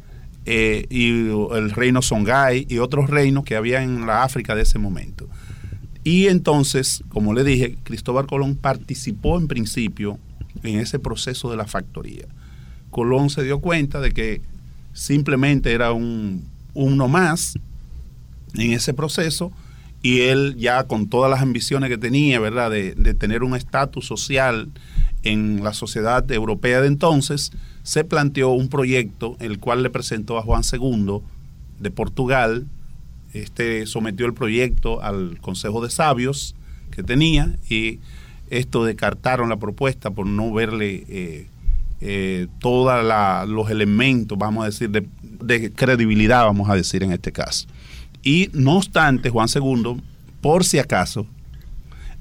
eh, 0.50 0.86
y 0.88 1.28
el 1.28 1.70
reino 1.72 2.00
Songhai 2.00 2.66
y 2.70 2.78
otros 2.78 3.10
reinos 3.10 3.44
que 3.44 3.54
había 3.54 3.82
en 3.82 4.06
la 4.06 4.22
África 4.22 4.54
de 4.54 4.62
ese 4.62 4.78
momento. 4.78 5.28
Y 6.04 6.28
entonces, 6.28 7.04
como 7.10 7.34
le 7.34 7.44
dije, 7.44 7.76
Cristóbal 7.82 8.26
Colón 8.26 8.56
participó 8.56 9.38
en 9.38 9.46
principio 9.46 10.18
en 10.62 10.78
ese 10.78 10.98
proceso 10.98 11.50
de 11.50 11.58
la 11.58 11.66
factoría. 11.66 12.26
Colón 12.90 13.28
se 13.28 13.44
dio 13.44 13.60
cuenta 13.60 14.00
de 14.00 14.12
que 14.12 14.40
simplemente 14.94 15.72
era 15.72 15.92
un, 15.92 16.48
uno 16.72 17.08
más 17.08 17.58
en 18.54 18.72
ese 18.72 18.94
proceso 18.94 19.52
y 20.02 20.20
él 20.22 20.56
ya 20.56 20.84
con 20.84 21.08
todas 21.08 21.30
las 21.30 21.42
ambiciones 21.42 21.90
que 21.90 21.98
tenía, 21.98 22.38
¿verdad?, 22.40 22.70
de, 22.70 23.14
tener 23.14 23.42
un 23.42 23.56
estatus 23.56 24.06
social 24.06 24.68
en 25.24 25.64
la 25.64 25.74
sociedad 25.74 26.30
europea 26.30 26.80
de 26.80 26.88
entonces, 26.88 27.52
se 27.82 28.04
planteó 28.04 28.50
un 28.50 28.68
proyecto 28.68 29.36
el 29.40 29.58
cual 29.58 29.82
le 29.82 29.90
presentó 29.90 30.38
a 30.38 30.42
Juan 30.42 30.62
II 30.70 31.18
de 31.80 31.90
Portugal. 31.90 32.66
Este 33.32 33.86
sometió 33.86 34.26
el 34.26 34.34
proyecto 34.34 35.02
al 35.02 35.38
Consejo 35.40 35.82
de 35.82 35.90
Sabios 35.90 36.54
que 36.90 37.02
tenía 37.02 37.58
y 37.68 37.98
esto 38.50 38.84
descartaron 38.84 39.48
la 39.48 39.56
propuesta 39.56 40.10
por 40.10 40.26
no 40.26 40.52
verle 40.52 41.04
eh, 41.08 41.46
eh, 42.00 42.46
todos 42.60 43.48
los 43.48 43.70
elementos, 43.70 44.38
vamos 44.38 44.62
a 44.62 44.66
decir, 44.66 44.90
de, 44.90 45.06
de 45.22 45.72
credibilidad, 45.72 46.44
vamos 46.44 46.70
a 46.70 46.74
decir 46.74 47.02
en 47.02 47.12
este 47.12 47.32
caso. 47.32 47.66
Y 48.28 48.50
no 48.52 48.76
obstante, 48.76 49.30
Juan 49.30 49.48
II, 49.54 50.02
por 50.42 50.62
si 50.62 50.78
acaso, 50.78 51.24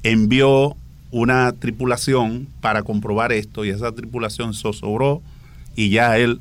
envió 0.03 0.77
una 1.11 1.51
tripulación 1.51 2.47
para 2.61 2.83
comprobar 2.83 3.33
esto 3.33 3.65
y 3.65 3.71
esa 3.71 3.91
tripulación 3.91 4.53
zozobró 4.53 5.21
y 5.75 5.89
ya 5.89 6.17
él 6.17 6.39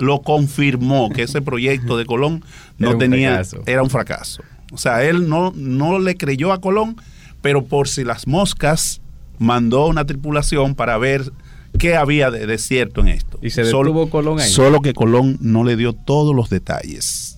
lo 0.00 0.20
confirmó 0.20 1.08
que 1.08 1.22
ese 1.22 1.40
proyecto 1.40 1.96
de 1.96 2.04
Colón 2.04 2.44
no 2.78 2.90
era 2.90 2.98
tenía 2.98 3.42
era 3.64 3.82
un 3.82 3.88
fracaso. 3.88 4.42
O 4.70 4.76
sea, 4.76 5.02
él 5.02 5.30
no, 5.30 5.54
no 5.56 5.98
le 5.98 6.14
creyó 6.18 6.52
a 6.52 6.60
Colón, 6.60 6.96
pero 7.40 7.64
por 7.64 7.88
si 7.88 8.04
las 8.04 8.26
moscas 8.26 9.00
mandó 9.38 9.86
una 9.86 10.04
tripulación 10.04 10.74
para 10.74 10.98
ver 10.98 11.32
qué 11.78 11.96
había 11.96 12.30
de, 12.30 12.58
cierto 12.58 13.00
en 13.00 13.08
esto. 13.08 13.38
Y 13.40 13.48
se 13.48 13.64
detuvo 13.64 13.84
solo, 13.84 14.10
Colón 14.10 14.40
ahí. 14.40 14.50
Solo 14.50 14.82
que 14.82 14.92
Colón 14.92 15.38
no 15.40 15.64
le 15.64 15.74
dio 15.76 15.94
todos 15.94 16.36
los 16.36 16.50
detalles. 16.50 17.33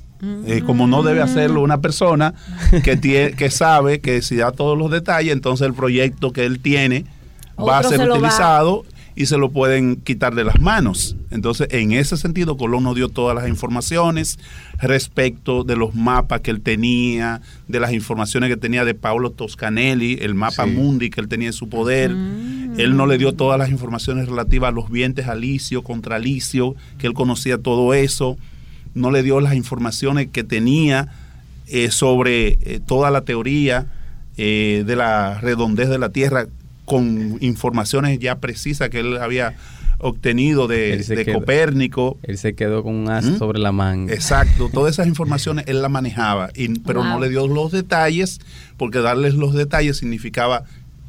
Eh, 0.46 0.62
como 0.64 0.86
no 0.86 1.02
debe 1.02 1.20
hacerlo 1.20 1.60
una 1.60 1.80
persona 1.80 2.34
que, 2.82 2.96
tiene, 2.96 3.32
que 3.36 3.50
sabe 3.50 4.00
que 4.00 4.22
si 4.22 4.36
da 4.36 4.52
todos 4.52 4.76
los 4.78 4.90
detalles, 4.90 5.32
entonces 5.32 5.66
el 5.66 5.74
proyecto 5.74 6.32
que 6.32 6.46
él 6.46 6.60
tiene 6.60 7.04
va 7.58 7.78
a 7.78 7.82
ser 7.82 8.08
utilizado 8.10 8.84
y 9.16 9.26
se 9.26 9.38
lo 9.38 9.50
pueden 9.50 9.96
quitar 9.96 10.34
de 10.34 10.44
las 10.44 10.60
manos. 10.60 11.16
Entonces, 11.30 11.68
en 11.70 11.92
ese 11.92 12.18
sentido, 12.18 12.58
Colón 12.58 12.84
no 12.84 12.94
dio 12.94 13.08
todas 13.08 13.34
las 13.34 13.48
informaciones 13.48 14.38
respecto 14.78 15.64
de 15.64 15.74
los 15.74 15.94
mapas 15.94 16.42
que 16.42 16.50
él 16.50 16.60
tenía, 16.60 17.40
de 17.66 17.80
las 17.80 17.94
informaciones 17.94 18.50
que 18.50 18.58
tenía 18.58 18.84
de 18.84 18.94
Paolo 18.94 19.30
Toscanelli, 19.30 20.18
el 20.20 20.34
mapa 20.34 20.66
mundi 20.66 21.08
que 21.08 21.22
él 21.22 21.28
tenía 21.28 21.48
en 21.48 21.54
su 21.54 21.70
poder. 21.70 22.10
Él 22.10 22.94
no 22.94 23.06
le 23.06 23.16
dio 23.16 23.32
todas 23.32 23.58
las 23.58 23.70
informaciones 23.70 24.28
relativas 24.28 24.68
a 24.68 24.72
los 24.72 24.90
vientos 24.90 25.26
alicio, 25.26 25.82
contra 25.82 26.16
alicio, 26.16 26.76
que 26.98 27.06
él 27.06 27.14
conocía 27.14 27.56
todo 27.56 27.94
eso. 27.94 28.36
No 28.96 29.10
le 29.10 29.22
dio 29.22 29.40
las 29.40 29.54
informaciones 29.54 30.28
que 30.32 30.42
tenía 30.42 31.08
eh, 31.68 31.90
sobre 31.90 32.58
eh, 32.62 32.80
toda 32.84 33.10
la 33.10 33.20
teoría 33.20 33.86
eh, 34.36 34.84
de 34.86 34.96
la 34.96 35.40
redondez 35.40 35.88
de 35.88 35.98
la 35.98 36.10
Tierra 36.10 36.46
con 36.84 37.38
informaciones 37.40 38.18
ya 38.18 38.36
precisas 38.36 38.88
que 38.90 39.00
él 39.00 39.18
había 39.18 39.54
obtenido 39.98 40.68
de, 40.68 41.30
Copérnico. 41.32 42.18
Él 42.22 42.38
se 42.38 42.54
quedó 42.54 42.82
con 42.82 42.94
un 42.94 43.10
as 43.10 43.24
¿Mm? 43.24 43.38
sobre 43.38 43.58
la 43.58 43.72
manga. 43.72 44.12
Exacto, 44.12 44.68
todas 44.72 44.94
esas 44.94 45.06
informaciones 45.06 45.64
él 45.68 45.82
las 45.82 45.90
manejaba, 45.90 46.50
y, 46.54 46.78
pero 46.80 47.02
no 47.02 47.20
le 47.20 47.28
dio 47.28 47.46
los 47.46 47.72
detalles, 47.72 48.40
porque 48.76 48.98
darles 48.98 49.34
los 49.34 49.54
detalles 49.54 49.98
significaba 49.98 50.64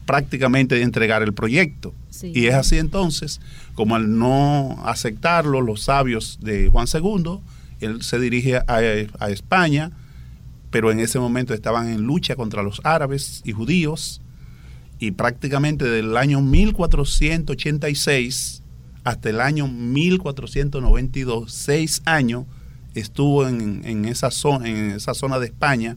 prácticamente 0.05 0.81
entregar 0.81 1.21
el 1.21 1.33
proyecto. 1.33 1.93
Y 2.23 2.47
es 2.47 2.55
así 2.55 2.79
entonces, 2.79 3.41
como 3.75 3.95
al 3.95 4.17
no 4.17 4.81
aceptarlo, 4.85 5.61
los 5.61 5.83
sabios 5.83 6.39
de 6.41 6.67
Juan 6.69 6.87
II, 6.91 7.39
él 7.79 8.03
se 8.03 8.19
dirige 8.19 8.59
a, 8.67 9.29
España, 9.29 9.91
pero 10.69 10.91
en 10.91 10.99
ese 10.99 11.17
momento 11.19 11.53
estaban 11.53 11.87
en 11.89 12.01
lucha 12.01 12.35
contra 12.35 12.63
los 12.63 12.81
árabes 12.83 13.41
y 13.45 13.51
judíos, 13.51 14.21
y 14.99 15.11
prácticamente 15.11 15.85
del 15.85 16.17
año 16.17 16.41
1486 16.41 18.63
hasta 19.03 19.29
el 19.29 19.39
año 19.39 19.67
1492, 19.67 21.53
seis 21.53 22.01
años, 22.05 22.45
estuvo 22.93 23.47
en, 23.47 24.05
esa 24.05 24.31
zona, 24.31 24.67
en 24.67 24.91
esa 24.91 25.13
zona 25.13 25.37
de 25.39 25.45
España 25.45 25.95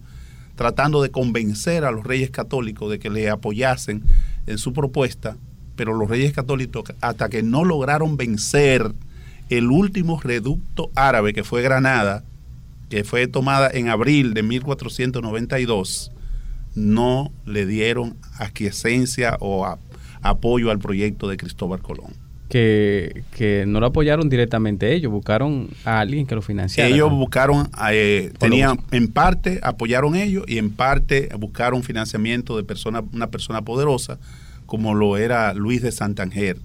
tratando 0.54 1.00
de 1.00 1.10
convencer 1.10 1.86
a 1.86 1.90
los 1.90 2.04
reyes 2.04 2.30
católicos 2.30 2.90
de 2.90 2.98
que 2.98 3.08
le 3.08 3.30
apoyasen 3.30 4.02
en 4.46 4.58
su 4.58 4.74
propuesta, 4.74 5.38
pero 5.74 5.94
los 5.94 6.06
reyes 6.08 6.34
católicos, 6.34 6.92
hasta 7.00 7.30
que 7.30 7.42
no 7.42 7.64
lograron 7.64 8.18
vencer 8.18 8.92
el 9.50 9.70
último 9.70 10.20
reducto 10.20 10.90
árabe 10.94 11.32
que 11.32 11.44
fue 11.44 11.60
Granada, 11.62 12.24
que 12.88 13.04
fue 13.04 13.26
tomada 13.26 13.68
en 13.72 13.88
abril 13.88 14.32
de 14.32 14.42
1492, 14.42 16.12
no 16.74 17.32
le 17.46 17.66
dieron 17.66 18.16
aquiescencia 18.38 19.36
o 19.40 19.66
apoyo 20.22 20.70
al 20.70 20.78
proyecto 20.78 21.28
de 21.28 21.36
Cristóbal 21.36 21.82
Colón. 21.82 22.12
Que, 22.48 23.22
que, 23.36 23.64
no 23.66 23.78
lo 23.78 23.86
apoyaron 23.86 24.28
directamente 24.28 24.92
ellos, 24.92 25.12
buscaron 25.12 25.68
a 25.84 26.00
alguien 26.00 26.26
que 26.26 26.34
lo 26.34 26.42
financiara. 26.42 26.90
Ellos 26.90 27.10
buscaron, 27.10 27.68
eh, 27.92 28.32
tenían, 28.38 28.80
en 28.90 29.06
parte 29.06 29.60
apoyaron 29.62 30.16
ellos 30.16 30.44
y 30.48 30.58
en 30.58 30.70
parte 30.70 31.28
buscaron 31.38 31.84
financiamiento 31.84 32.56
de 32.56 32.64
persona, 32.64 33.04
una 33.12 33.28
persona 33.28 33.62
poderosa, 33.62 34.18
como 34.66 34.94
lo 34.94 35.16
era 35.16 35.54
Luis 35.54 35.80
de 35.80 35.92
Santanger, 35.92 36.56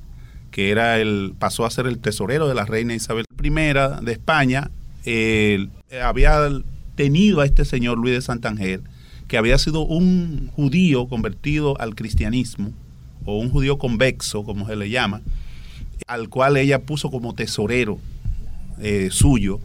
que 0.56 0.72
era 0.72 1.02
el, 1.02 1.34
pasó 1.38 1.66
a 1.66 1.70
ser 1.70 1.86
el 1.86 2.00
tesorero 2.00 2.48
de 2.48 2.56
la 2.56 2.64
reina 2.64 2.96
Isabel 2.96 3.26
I 3.44 3.50
de 3.50 4.12
España. 4.14 4.72
había 6.02 6.50
tenido 6.96 7.42
a 7.42 7.46
este 7.46 7.66
señor 7.66 7.98
Luis 7.98 8.14
de 8.14 8.22
Santanger 8.22 8.82
que 9.28 9.38
había 9.38 9.58
sido 9.58 9.82
un 9.82 10.50
judío 10.56 11.10
convertido 11.10 11.78
al 11.82 11.94
cristianismo, 11.94 12.72
o 13.26 13.38
un 13.38 13.50
judío 13.50 13.78
convexo, 13.78 14.46
como 14.46 14.66
se 14.66 14.78
le 14.78 14.90
llama, 14.90 15.22
al 16.08 16.30
cual 16.30 16.56
ella 16.56 16.84
puso 16.84 17.12
como 17.12 17.34
tesorero 17.34 17.98
eh, 18.80 19.10
suyo, 19.12 19.60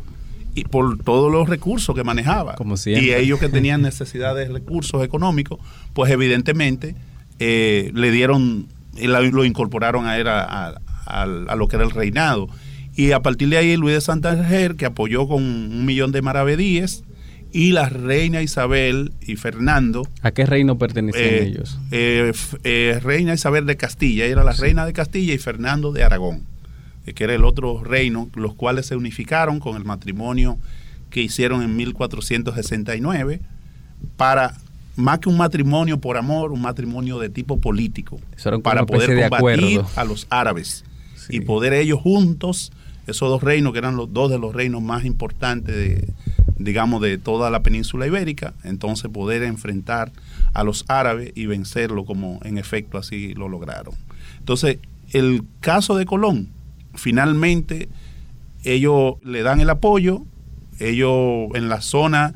y 0.56 0.64
por 0.64 0.98
todos 0.98 1.30
los 1.30 1.48
recursos 1.48 1.94
que 1.94 2.02
manejaba. 2.02 2.56
Como 2.56 2.74
y 2.84 3.12
ellos 3.12 3.38
que 3.38 3.48
tenían 3.48 3.82
necesidad 3.90 4.34
de 4.34 4.48
recursos 4.48 5.04
económicos, 5.04 5.60
pues 5.92 6.10
evidentemente 6.10 6.96
eh, 7.38 7.92
le 7.94 8.10
dieron, 8.10 8.66
lo 8.96 9.44
incorporaron 9.44 10.06
a, 10.06 10.18
él 10.18 10.26
a, 10.28 11.54
lo 11.56 11.68
que 11.68 11.76
era 11.76 11.84
el 11.84 11.90
reinado. 11.90 12.48
Y 12.94 13.12
a 13.12 13.20
partir 13.20 13.48
de 13.48 13.56
ahí 13.56 13.76
Luis 13.76 13.94
de 13.94 14.00
Santander, 14.00 14.76
que 14.76 14.86
apoyó 14.86 15.26
con 15.28 15.42
un 15.42 15.86
millón 15.86 16.12
de 16.12 16.22
maravedíes, 16.22 17.04
y 17.52 17.72
la 17.72 17.88
reina 17.88 18.42
Isabel 18.42 19.12
y 19.20 19.36
Fernando. 19.36 20.06
¿A 20.22 20.30
qué 20.30 20.46
reino 20.46 20.78
pertenecían 20.78 21.24
eh, 21.24 21.42
ellos? 21.42 21.78
Eh, 21.90 22.32
eh, 22.64 23.00
reina 23.02 23.34
Isabel 23.34 23.66
de 23.66 23.76
Castilla, 23.76 24.26
era 24.26 24.44
la 24.44 24.52
reina 24.52 24.86
de 24.86 24.92
Castilla 24.92 25.34
y 25.34 25.38
Fernando 25.38 25.92
de 25.92 26.04
Aragón, 26.04 26.44
que 27.12 27.24
era 27.24 27.34
el 27.34 27.44
otro 27.44 27.82
reino, 27.82 28.28
los 28.34 28.54
cuales 28.54 28.86
se 28.86 28.96
unificaron 28.96 29.58
con 29.58 29.76
el 29.76 29.84
matrimonio 29.84 30.58
que 31.10 31.20
hicieron 31.20 31.62
en 31.62 31.74
1469 31.76 33.40
para 34.16 34.54
más 35.00 35.18
que 35.18 35.28
un 35.28 35.36
matrimonio 35.36 35.98
por 35.98 36.16
amor, 36.16 36.52
un 36.52 36.60
matrimonio 36.60 37.18
de 37.18 37.28
tipo 37.28 37.60
político, 37.60 38.18
para 38.62 38.86
poder 38.86 39.28
combatir 39.28 39.82
a 39.96 40.04
los 40.04 40.26
árabes 40.30 40.84
y 41.28 41.40
poder 41.40 41.72
ellos 41.72 42.00
juntos, 42.00 42.72
esos 43.06 43.28
dos 43.28 43.42
reinos 43.42 43.72
que 43.72 43.78
eran 43.78 43.96
los 43.96 44.12
dos 44.12 44.30
de 44.30 44.38
los 44.38 44.54
reinos 44.54 44.82
más 44.82 45.04
importantes 45.04 45.74
de, 45.74 46.08
digamos, 46.58 47.00
de 47.00 47.18
toda 47.18 47.50
la 47.50 47.62
península 47.62 48.06
ibérica, 48.06 48.54
entonces 48.64 49.10
poder 49.10 49.42
enfrentar 49.42 50.12
a 50.52 50.64
los 50.64 50.84
árabes 50.88 51.32
y 51.34 51.46
vencerlo 51.46 52.04
como 52.04 52.40
en 52.44 52.58
efecto 52.58 52.98
así 52.98 53.34
lo 53.34 53.48
lograron. 53.48 53.94
Entonces, 54.38 54.78
el 55.12 55.44
caso 55.60 55.96
de 55.96 56.06
Colón, 56.06 56.48
finalmente 56.94 57.88
ellos 58.62 59.14
le 59.24 59.42
dan 59.42 59.60
el 59.60 59.70
apoyo, 59.70 60.24
ellos 60.78 61.48
en 61.54 61.68
la 61.68 61.80
zona 61.80 62.34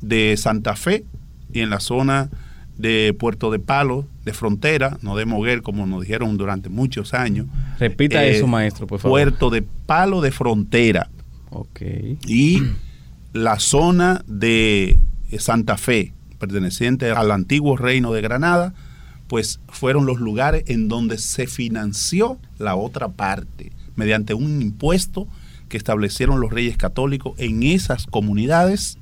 de 0.00 0.36
Santa 0.36 0.76
Fe 0.76 1.04
y 1.52 1.60
en 1.60 1.70
la 1.70 1.80
zona 1.80 2.30
de 2.78 3.14
Puerto 3.18 3.50
de 3.50 3.58
Palo, 3.58 4.06
de 4.24 4.32
frontera, 4.32 4.98
no 5.02 5.16
de 5.16 5.26
Moguer, 5.26 5.62
como 5.62 5.86
nos 5.86 6.02
dijeron 6.02 6.36
durante 6.36 6.68
muchos 6.68 7.12
años. 7.12 7.46
Repita 7.78 8.24
eso, 8.24 8.46
eh, 8.46 8.48
maestro, 8.48 8.86
por 8.86 9.00
favor. 9.00 9.18
Puerto 9.18 9.50
de 9.50 9.62
Palo 9.62 10.20
de 10.20 10.30
frontera. 10.30 11.10
Ok. 11.50 11.82
Y 12.26 12.62
la 13.32 13.58
zona 13.58 14.24
de 14.26 14.98
Santa 15.38 15.76
Fe, 15.76 16.12
perteneciente 16.38 17.10
al 17.10 17.30
antiguo 17.30 17.76
reino 17.76 18.12
de 18.12 18.22
Granada, 18.22 18.72
pues 19.28 19.60
fueron 19.68 20.06
los 20.06 20.18
lugares 20.18 20.64
en 20.66 20.88
donde 20.88 21.18
se 21.18 21.46
financió 21.46 22.38
la 22.58 22.74
otra 22.74 23.08
parte, 23.08 23.72
mediante 23.94 24.34
un 24.34 24.60
impuesto 24.62 25.28
que 25.68 25.76
establecieron 25.76 26.40
los 26.40 26.50
reyes 26.50 26.76
católicos, 26.76 27.34
en 27.38 27.62
esas 27.62 28.06
comunidades 28.06 28.98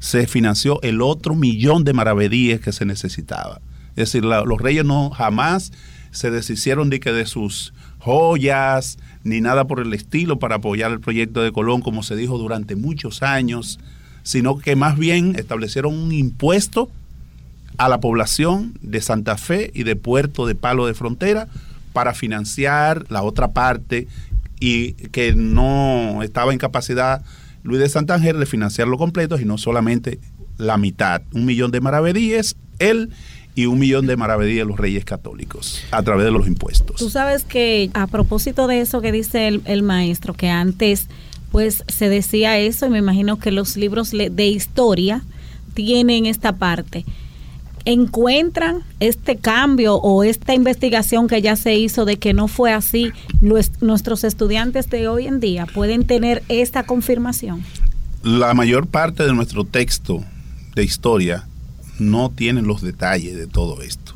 se 0.00 0.26
financió 0.26 0.80
el 0.82 1.02
otro 1.02 1.36
millón 1.36 1.84
de 1.84 1.92
maravedíes 1.92 2.60
que 2.60 2.72
se 2.72 2.86
necesitaba. 2.86 3.60
Es 3.90 4.12
decir, 4.12 4.24
los 4.24 4.60
reyes 4.60 4.84
no 4.84 5.10
jamás 5.10 5.72
se 6.10 6.30
deshicieron 6.30 6.90
de 6.90 6.98
que 6.98 7.12
de 7.12 7.26
sus 7.26 7.72
joyas 7.98 8.98
ni 9.22 9.40
nada 9.40 9.66
por 9.66 9.78
el 9.78 9.92
estilo 9.92 10.38
para 10.38 10.56
apoyar 10.56 10.90
el 10.90 11.00
proyecto 11.00 11.42
de 11.42 11.52
Colón, 11.52 11.82
como 11.82 12.02
se 12.02 12.16
dijo 12.16 12.38
durante 12.38 12.74
muchos 12.74 13.22
años, 13.22 13.78
sino 14.22 14.58
que 14.58 14.74
más 14.74 14.98
bien 14.98 15.36
establecieron 15.38 15.94
un 15.94 16.12
impuesto 16.12 16.90
a 17.76 17.88
la 17.88 18.00
población 18.00 18.78
de 18.80 19.02
Santa 19.02 19.36
Fe 19.36 19.70
y 19.74 19.82
de 19.84 19.96
Puerto 19.96 20.46
de 20.46 20.54
Palo 20.54 20.86
de 20.86 20.94
Frontera 20.94 21.46
para 21.92 22.14
financiar 22.14 23.04
la 23.10 23.22
otra 23.22 23.52
parte 23.52 24.08
y 24.60 24.92
que 24.92 25.34
no 25.34 26.22
estaba 26.22 26.52
en 26.52 26.58
capacidad 26.58 27.22
Luis 27.62 27.80
de 27.80 27.88
Santander 27.88 28.36
de 28.36 28.46
financiarlo 28.46 28.96
completo 28.98 29.38
y 29.38 29.44
no 29.44 29.58
solamente 29.58 30.20
la 30.56 30.76
mitad, 30.76 31.22
un 31.32 31.44
millón 31.44 31.70
de 31.70 31.80
maravedíes, 31.80 32.56
él 32.78 33.10
y 33.54 33.66
un 33.66 33.78
millón 33.78 34.06
de 34.06 34.16
maravedíes 34.16 34.66
los 34.66 34.78
reyes 34.78 35.04
católicos 35.04 35.82
a 35.90 36.02
través 36.02 36.24
de 36.24 36.30
los 36.30 36.46
impuestos. 36.46 36.96
Tú 36.96 37.10
sabes 37.10 37.44
que 37.44 37.90
a 37.94 38.06
propósito 38.06 38.66
de 38.66 38.80
eso 38.80 39.00
que 39.00 39.12
dice 39.12 39.48
el, 39.48 39.62
el 39.64 39.82
maestro, 39.82 40.34
que 40.34 40.48
antes 40.48 41.08
pues 41.50 41.84
se 41.88 42.08
decía 42.08 42.58
eso 42.58 42.86
y 42.86 42.90
me 42.90 42.98
imagino 42.98 43.38
que 43.38 43.50
los 43.50 43.76
libros 43.76 44.12
de 44.12 44.46
historia 44.46 45.22
tienen 45.74 46.26
esta 46.26 46.56
parte 46.56 47.04
encuentran 47.84 48.82
este 49.00 49.36
cambio 49.36 49.96
o 49.96 50.24
esta 50.24 50.54
investigación 50.54 51.28
que 51.28 51.42
ya 51.42 51.56
se 51.56 51.74
hizo 51.74 52.04
de 52.04 52.18
que 52.18 52.34
no 52.34 52.48
fue 52.48 52.72
así, 52.72 53.12
nuestros 53.40 54.24
estudiantes 54.24 54.90
de 54.90 55.08
hoy 55.08 55.26
en 55.26 55.40
día 55.40 55.66
pueden 55.66 56.06
tener 56.06 56.42
esta 56.48 56.84
confirmación? 56.84 57.64
La 58.22 58.54
mayor 58.54 58.86
parte 58.86 59.24
de 59.24 59.32
nuestro 59.32 59.64
texto 59.64 60.22
de 60.74 60.84
historia 60.84 61.46
no 61.98 62.30
tiene 62.30 62.62
los 62.62 62.82
detalles 62.82 63.36
de 63.36 63.46
todo 63.46 63.82
esto. 63.82 64.14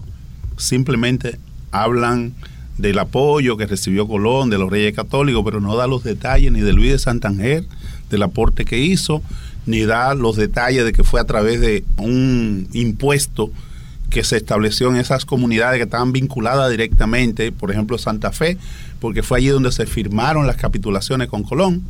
Simplemente 0.56 1.38
hablan 1.70 2.34
del 2.78 2.98
apoyo 2.98 3.56
que 3.56 3.66
recibió 3.66 4.08
Colón, 4.08 4.50
de 4.50 4.58
los 4.58 4.70
reyes 4.70 4.94
católicos, 4.94 5.42
pero 5.44 5.60
no 5.60 5.76
da 5.76 5.86
los 5.86 6.02
detalles 6.02 6.52
ni 6.52 6.60
de 6.60 6.72
Luis 6.72 6.92
de 6.92 6.98
Santander, 6.98 7.64
del 8.10 8.22
aporte 8.22 8.64
que 8.64 8.78
hizo, 8.78 9.22
ni 9.66 9.84
da 9.84 10.14
los 10.14 10.36
detalles 10.36 10.84
de 10.84 10.92
que 10.92 11.04
fue 11.04 11.20
a 11.20 11.24
través 11.24 11.60
de 11.60 11.84
un 11.96 12.68
impuesto 12.72 13.50
que 14.10 14.22
se 14.22 14.36
estableció 14.36 14.90
en 14.90 14.96
esas 14.96 15.24
comunidades 15.24 15.78
que 15.78 15.84
estaban 15.84 16.12
vinculadas 16.12 16.70
directamente, 16.70 17.50
por 17.50 17.70
ejemplo 17.70 17.98
Santa 17.98 18.30
Fe, 18.32 18.58
porque 19.00 19.22
fue 19.22 19.38
allí 19.38 19.48
donde 19.48 19.72
se 19.72 19.86
firmaron 19.86 20.46
las 20.46 20.56
capitulaciones 20.56 21.28
con 21.28 21.42
Colón, 21.42 21.82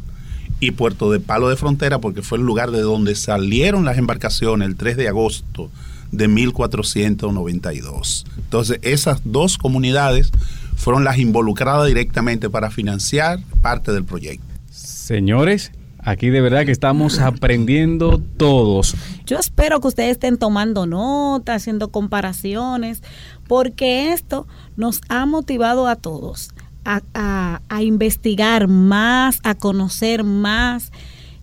y 0.60 0.70
Puerto 0.70 1.10
de 1.10 1.20
Palo 1.20 1.48
de 1.48 1.56
Frontera, 1.56 1.98
porque 1.98 2.22
fue 2.22 2.38
el 2.38 2.44
lugar 2.44 2.70
de 2.70 2.80
donde 2.80 3.14
salieron 3.14 3.84
las 3.84 3.98
embarcaciones 3.98 4.68
el 4.68 4.76
3 4.76 4.96
de 4.96 5.08
agosto 5.08 5.70
de 6.10 6.28
1492. 6.28 8.24
Entonces, 8.36 8.78
esas 8.82 9.20
dos 9.24 9.58
comunidades 9.58 10.30
fueron 10.76 11.04
las 11.04 11.18
involucradas 11.18 11.86
directamente 11.88 12.50
para 12.50 12.70
financiar 12.70 13.40
parte 13.62 13.92
del 13.92 14.04
proyecto. 14.04 14.46
Señores, 14.70 15.72
Aquí 16.04 16.30
de 16.30 16.40
verdad 16.40 16.66
que 16.66 16.72
estamos 16.72 17.18
aprendiendo 17.18 18.20
todos. 18.36 18.94
Yo 19.24 19.38
espero 19.38 19.80
que 19.80 19.88
ustedes 19.88 20.12
estén 20.12 20.36
tomando 20.36 20.86
nota, 20.86 21.54
haciendo 21.54 21.88
comparaciones, 21.88 23.02
porque 23.48 24.12
esto 24.12 24.46
nos 24.76 25.00
ha 25.08 25.24
motivado 25.26 25.88
a 25.88 25.96
todos 25.96 26.50
a, 26.84 27.82
investigar 27.82 28.68
más, 28.68 29.40
a 29.42 29.54
conocer 29.54 30.24
más 30.24 30.92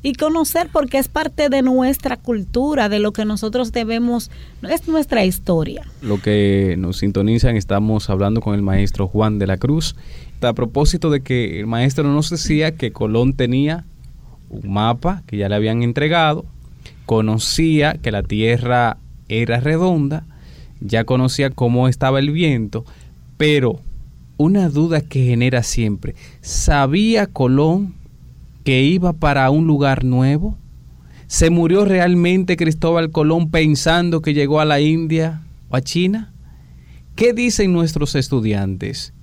y 0.04 0.14
conocer 0.14 0.70
porque 0.72 0.98
es 0.98 1.08
parte 1.08 1.50
de 1.50 1.62
nuestra 1.62 2.18
cultura, 2.18 2.90
de 2.90 3.00
lo 3.00 3.14
que 3.14 3.26
nosotros 3.26 3.72
debemos, 3.72 4.32
es 4.68 4.88
nuestra 4.88 5.26
historia. 5.26 5.86
Lo 6.02 6.20
que 6.20 6.76
nos 6.78 6.98
sintonizan, 6.98 7.56
estamos 7.56 8.10
hablando 8.10 8.42
con 8.42 8.56
el 8.56 8.62
maestro 8.62 9.08
Juan 9.08 9.38
de 9.38 9.48
la 9.48 9.58
Cruz. 9.58 9.96
A 10.42 10.54
propósito 10.54 11.12
de 11.12 11.22
que 11.22 11.60
el 11.60 11.68
maestro 11.68 12.04
nos 12.04 12.32
decía 12.32 12.76
que 12.76 12.92
Colón 12.92 13.34
tenía 13.34 13.86
un 14.52 14.74
mapa 14.74 15.24
que 15.26 15.38
ya 15.38 15.50
le 15.50 15.56
habían 15.56 15.82
entregado, 15.82 16.46
conocía 17.06 17.94
que 17.94 18.12
la 18.12 18.22
Tierra 18.22 18.98
era 19.30 19.60
redonda, 19.62 20.26
ya 20.82 21.06
conocía 21.06 21.50
cómo 21.50 21.88
estaba 21.88 22.20
el 22.20 22.32
viento, 22.32 22.86
pero 23.38 23.80
una 24.38 24.70
duda 24.70 25.02
que 25.02 25.26
genera 25.26 25.64
siempre, 25.64 26.16
¿sabía 26.42 27.28
Colón 27.28 27.94
que 28.66 28.84
iba 28.84 29.14
para 29.14 29.50
un 29.50 29.68
lugar 29.68 30.04
nuevo? 30.04 30.58
¿Se 31.28 31.50
murió 31.50 31.86
realmente 31.86 32.58
Cristóbal 32.58 33.10
Colón 33.10 33.52
pensando 33.52 34.22
que 34.22 34.34
llegó 34.34 34.60
a 34.60 34.66
la 34.66 34.82
India 34.82 35.44
o 35.70 35.78
a 35.78 35.82
China? 35.82 36.34
¿Qué 37.16 37.32
dicen 37.32 37.72
nuestros 37.72 38.16
estudiantes? 38.16 39.14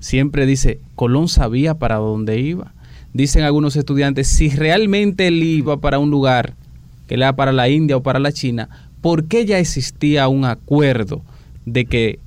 Siempre 0.00 0.46
dice, 0.46 0.80
Colón 0.94 1.28
sabía 1.28 1.74
para 1.74 1.96
dónde 1.96 2.40
iba 2.40 2.72
dicen 3.16 3.44
algunos 3.44 3.76
estudiantes, 3.76 4.28
si 4.28 4.50
realmente 4.50 5.28
él 5.28 5.42
iba 5.42 5.78
para 5.78 5.98
un 5.98 6.10
lugar, 6.10 6.54
que 7.08 7.14
era 7.14 7.34
para 7.34 7.52
la 7.52 7.68
India 7.68 7.96
o 7.96 8.02
para 8.02 8.18
la 8.18 8.30
China, 8.30 8.68
¿por 9.00 9.24
qué 9.24 9.46
ya 9.46 9.58
existía 9.58 10.28
un 10.28 10.44
acuerdo 10.44 11.22
de 11.64 11.86
que 11.86 12.18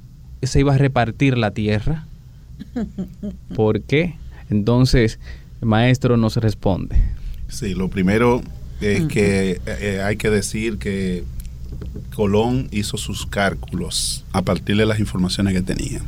se 0.42 0.62
iba 0.62 0.74
a 0.74 0.78
repartir 0.78 1.38
la 1.38 1.52
tierra? 1.52 2.08
¿Por 3.56 3.82
qué? 3.82 4.16
Entonces, 4.50 5.20
el 5.62 5.68
maestro 5.68 6.18
nos 6.18 6.38
responde. 6.38 6.96
Sí, 7.50 7.76
lo 7.76 7.90
primero 7.90 8.42
es 8.82 9.06
que 9.06 9.62
eh, 9.66 10.02
hay 10.04 10.16
que 10.16 10.30
decir 10.30 10.78
que 10.78 11.24
Colón 12.16 12.68
hizo 12.72 12.98
sus 12.98 13.28
cálculos 13.28 14.26
a 14.32 14.42
partir 14.42 14.78
de 14.78 14.86
las 14.86 15.00
informaciones 15.00 15.54
que 15.54 15.62
tenía. 15.62 16.02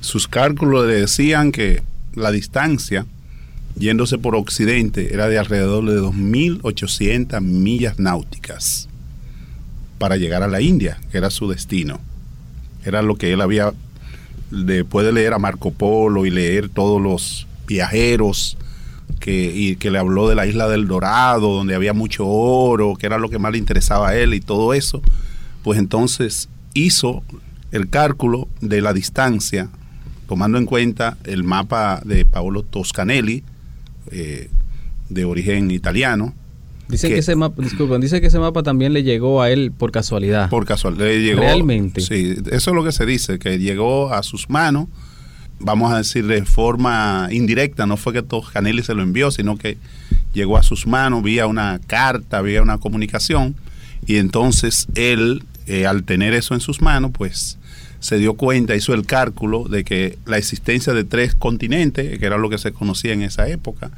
Sus 0.00 0.28
cálculos 0.28 0.86
le 0.86 0.94
decían 0.94 1.52
que 1.52 1.82
la 2.14 2.30
distancia 2.30 3.06
yéndose 3.76 4.18
por 4.18 4.36
occidente, 4.36 5.12
era 5.12 5.28
de 5.28 5.38
alrededor 5.38 5.84
de 5.86 6.00
2.800 6.00 7.40
millas 7.40 7.98
náuticas 7.98 8.88
para 9.98 10.16
llegar 10.16 10.42
a 10.42 10.48
la 10.48 10.60
India, 10.60 10.98
que 11.10 11.18
era 11.18 11.30
su 11.30 11.48
destino. 11.48 12.00
Era 12.84 13.02
lo 13.02 13.16
que 13.16 13.32
él 13.32 13.40
había, 13.40 13.72
después 14.50 15.06
de 15.06 15.12
leer 15.12 15.32
a 15.32 15.38
Marco 15.38 15.72
Polo 15.72 16.26
y 16.26 16.30
leer 16.30 16.68
todos 16.68 17.00
los 17.00 17.46
viajeros, 17.66 18.56
que, 19.20 19.50
y 19.54 19.76
que 19.76 19.90
le 19.90 19.98
habló 19.98 20.28
de 20.28 20.34
la 20.34 20.46
isla 20.46 20.68
del 20.68 20.86
Dorado, 20.86 21.54
donde 21.54 21.74
había 21.74 21.94
mucho 21.94 22.26
oro, 22.26 22.94
que 22.94 23.06
era 23.06 23.18
lo 23.18 23.30
que 23.30 23.38
más 23.38 23.52
le 23.52 23.58
interesaba 23.58 24.10
a 24.10 24.16
él 24.16 24.34
y 24.34 24.40
todo 24.40 24.74
eso, 24.74 25.02
pues 25.62 25.78
entonces 25.78 26.48
hizo 26.74 27.22
el 27.72 27.88
cálculo 27.88 28.48
de 28.60 28.80
la 28.82 28.92
distancia, 28.92 29.70
tomando 30.28 30.58
en 30.58 30.66
cuenta 30.66 31.16
el 31.24 31.42
mapa 31.42 32.00
de 32.04 32.24
Paolo 32.24 32.62
Toscanelli, 32.62 33.42
eh, 34.14 34.48
de 35.08 35.24
origen 35.24 35.70
italiano. 35.70 36.34
Dice 36.88 37.08
que, 37.08 37.18
ese 37.18 37.34
mapa, 37.34 37.62
dice 37.98 38.20
que 38.20 38.26
ese 38.28 38.38
mapa 38.38 38.62
también 38.62 38.92
le 38.92 39.02
llegó 39.02 39.42
a 39.42 39.50
él 39.50 39.72
por 39.72 39.90
casualidad. 39.90 40.50
Por 40.50 40.66
casualidad, 40.66 41.06
llegó. 41.06 41.40
Realmente. 41.40 42.00
Sí, 42.00 42.36
eso 42.50 42.70
es 42.70 42.74
lo 42.74 42.84
que 42.84 42.92
se 42.92 43.06
dice, 43.06 43.38
que 43.38 43.58
llegó 43.58 44.12
a 44.12 44.22
sus 44.22 44.48
manos, 44.50 44.86
vamos 45.58 45.92
a 45.92 45.98
decir 45.98 46.26
de 46.26 46.44
forma 46.44 47.28
indirecta, 47.32 47.86
no 47.86 47.96
fue 47.96 48.12
que 48.12 48.22
Toscanelli 48.22 48.82
se 48.82 48.94
lo 48.94 49.02
envió, 49.02 49.30
sino 49.30 49.56
que 49.56 49.78
llegó 50.32 50.58
a 50.58 50.62
sus 50.62 50.86
manos 50.86 51.22
vía 51.22 51.46
una 51.46 51.80
carta, 51.86 52.42
vía 52.42 52.62
una 52.62 52.78
comunicación, 52.78 53.56
y 54.06 54.16
entonces 54.16 54.86
él, 54.94 55.42
eh, 55.66 55.86
al 55.86 56.04
tener 56.04 56.34
eso 56.34 56.54
en 56.54 56.60
sus 56.60 56.82
manos, 56.82 57.10
pues 57.14 57.58
se 58.04 58.18
dio 58.18 58.34
cuenta, 58.34 58.76
hizo 58.76 58.92
el 58.92 59.06
cálculo 59.06 59.64
de 59.64 59.82
que 59.82 60.18
la 60.26 60.36
existencia 60.36 60.92
de 60.92 61.04
tres 61.04 61.34
continentes, 61.34 62.18
que 62.18 62.26
era 62.26 62.36
lo 62.36 62.50
que 62.50 62.58
se 62.58 62.70
conocía 62.70 63.14
en 63.14 63.22
esa 63.22 63.48
época, 63.48 63.90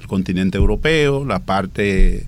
el 0.00 0.08
continente 0.08 0.58
europeo, 0.58 1.24
la 1.24 1.38
parte 1.38 2.26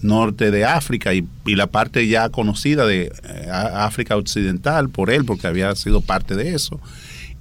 norte 0.00 0.52
de 0.52 0.64
África 0.64 1.12
y, 1.12 1.26
la 1.44 1.66
parte 1.66 2.06
ya 2.06 2.28
conocida 2.28 2.86
de 2.86 3.10
eh, 3.24 3.48
África 3.50 4.16
Occidental 4.16 4.88
por 4.88 5.10
él, 5.10 5.24
porque 5.24 5.48
había 5.48 5.74
sido 5.74 6.02
parte 6.02 6.36
de 6.36 6.54
eso, 6.54 6.80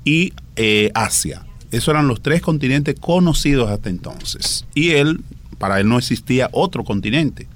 y 0.04 0.34
eh, 0.56 0.90
Asia. 0.96 1.46
Esos 1.70 1.90
eran 1.90 2.08
los 2.08 2.24
tres 2.24 2.42
continentes 2.42 2.96
conocidos 3.00 3.70
hasta 3.70 3.92
entonces. 3.92 4.66
Y 4.74 4.94
él, 4.94 5.22
para 5.60 5.80
él 5.80 5.88
no 5.88 6.00
existía 6.00 6.50
otro 6.52 6.84
continente. 6.84 7.48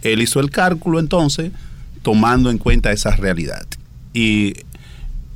Él 0.00 0.22
hizo 0.22 0.40
el 0.40 0.50
cálculo 0.50 0.98
entonces 0.98 1.52
tomando 2.00 2.50
en 2.50 2.56
cuenta 2.56 2.92
esa 2.92 3.14
realidad. 3.14 3.66
Y 4.14 4.54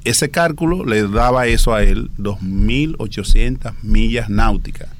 ese 0.05 0.31
cálculo 0.31 0.85
le 0.85 1.09
daba 1.09 1.47
eso 1.47 1.75
a 1.75 1.83
él, 1.83 2.11
2.800 2.19 3.73
millas 3.83 4.29
náuticas. 4.29 4.91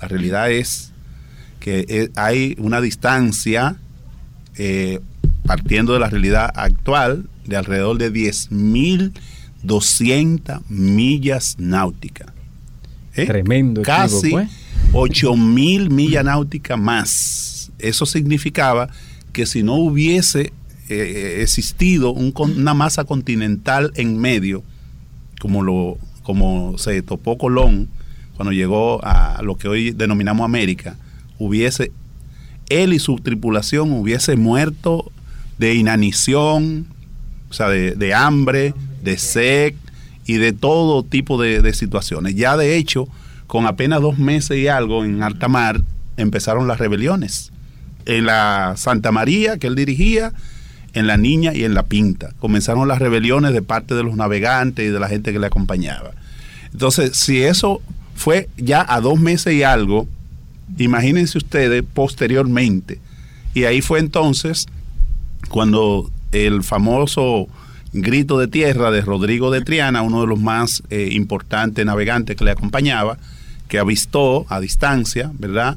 La 0.00 0.08
realidad 0.08 0.50
es 0.50 0.92
que 1.60 1.84
eh, 1.88 2.10
hay 2.16 2.56
una 2.58 2.80
distancia, 2.80 3.76
eh, 4.56 4.98
partiendo 5.46 5.92
de 5.92 6.00
la 6.00 6.08
realidad 6.08 6.50
actual, 6.54 7.26
de 7.46 7.56
alrededor 7.56 7.98
de 7.98 8.12
10.200 8.12 10.62
millas 10.68 11.56
náuticas. 11.58 12.32
¿Eh? 13.14 13.26
Tremendo. 13.26 13.82
Casi 13.82 14.30
pues. 14.30 14.48
8 14.92 15.36
mil 15.36 15.90
millas 15.90 16.24
náuticas 16.24 16.78
más. 16.78 17.70
Eso 17.78 18.06
significaba 18.06 18.88
que 19.32 19.46
si 19.46 19.62
no 19.62 19.74
hubiese 19.74 20.52
eh, 20.88 21.38
existido 21.42 22.12
una 22.12 22.74
masa 22.74 23.04
continental 23.04 23.92
en 23.96 24.18
medio, 24.18 24.62
como, 25.40 25.62
lo, 25.62 25.98
como 26.22 26.76
se 26.78 27.02
topó 27.02 27.38
Colón 27.38 27.88
cuando 28.36 28.52
llegó 28.52 29.00
a 29.04 29.40
lo 29.42 29.56
que 29.56 29.68
hoy 29.68 29.90
denominamos 29.92 30.44
América, 30.44 30.96
hubiese 31.38 31.92
él 32.68 32.92
y 32.92 32.98
su 32.98 33.16
tripulación 33.16 33.92
hubiese 33.92 34.36
muerto 34.36 35.12
de 35.58 35.74
inanición, 35.74 36.86
o 37.50 37.52
sea, 37.52 37.68
de, 37.68 38.14
hambre, 38.14 38.74
de 39.02 39.18
sed 39.18 39.74
y 40.26 40.34
de 40.34 40.52
todo 40.52 41.02
tipo 41.02 41.40
de, 41.40 41.72
situaciones. 41.74 42.34
Ya 42.34 42.56
de 42.56 42.76
hecho, 42.76 43.08
con 43.46 43.66
apenas 43.66 44.00
dos 44.00 44.18
meses 44.18 44.58
y 44.58 44.68
algo 44.68 45.04
en 45.04 45.22
alta 45.22 45.48
mar, 45.48 45.82
empezaron 46.16 46.66
las 46.66 46.78
rebeliones. 46.78 47.52
En 48.06 48.26
la 48.26 48.74
Santa 48.76 49.12
María, 49.12 49.58
que 49.58 49.66
él 49.66 49.74
dirigía, 49.74 50.32
en 50.94 51.06
la 51.06 51.16
Niña 51.16 51.54
y 51.54 51.64
en 51.64 51.74
la 51.74 51.84
Pinta. 51.84 52.30
Comenzaron 52.38 52.88
las 52.88 52.98
rebeliones 52.98 53.52
de 53.52 53.62
parte 53.62 53.94
de 53.94 54.02
los 54.02 54.16
navegantes 54.16 54.86
y 54.86 54.90
de 54.90 55.00
la 55.00 55.08
gente 55.08 55.32
que 55.32 55.38
le 55.38 55.46
acompañaba. 55.46 56.12
Entonces, 56.72 57.16
si 57.16 57.42
eso 57.42 57.80
fue 58.14 58.48
ya 58.56 58.84
a 58.88 59.00
dos 59.00 59.18
meses 59.18 59.54
y 59.54 59.62
algo, 59.62 60.06
imagínense 60.78 61.38
ustedes 61.38 61.82
posteriormente. 61.92 63.00
Y 63.54 63.64
ahí 63.64 63.82
fue 63.82 63.98
entonces 63.98 64.66
cuando 65.48 66.10
el 66.32 66.62
famoso 66.62 67.48
grito 67.92 68.38
de 68.38 68.48
tierra 68.48 68.90
de 68.90 69.02
Rodrigo 69.02 69.50
de 69.50 69.60
Triana, 69.60 70.02
uno 70.02 70.22
de 70.22 70.26
los 70.26 70.40
más 70.40 70.82
eh, 70.88 71.10
importantes 71.12 71.84
navegantes 71.84 72.36
que 72.36 72.44
le 72.44 72.52
acompañaba, 72.52 73.18
que 73.68 73.78
avistó 73.78 74.46
a 74.48 74.60
distancia, 74.60 75.30
¿verdad? 75.38 75.76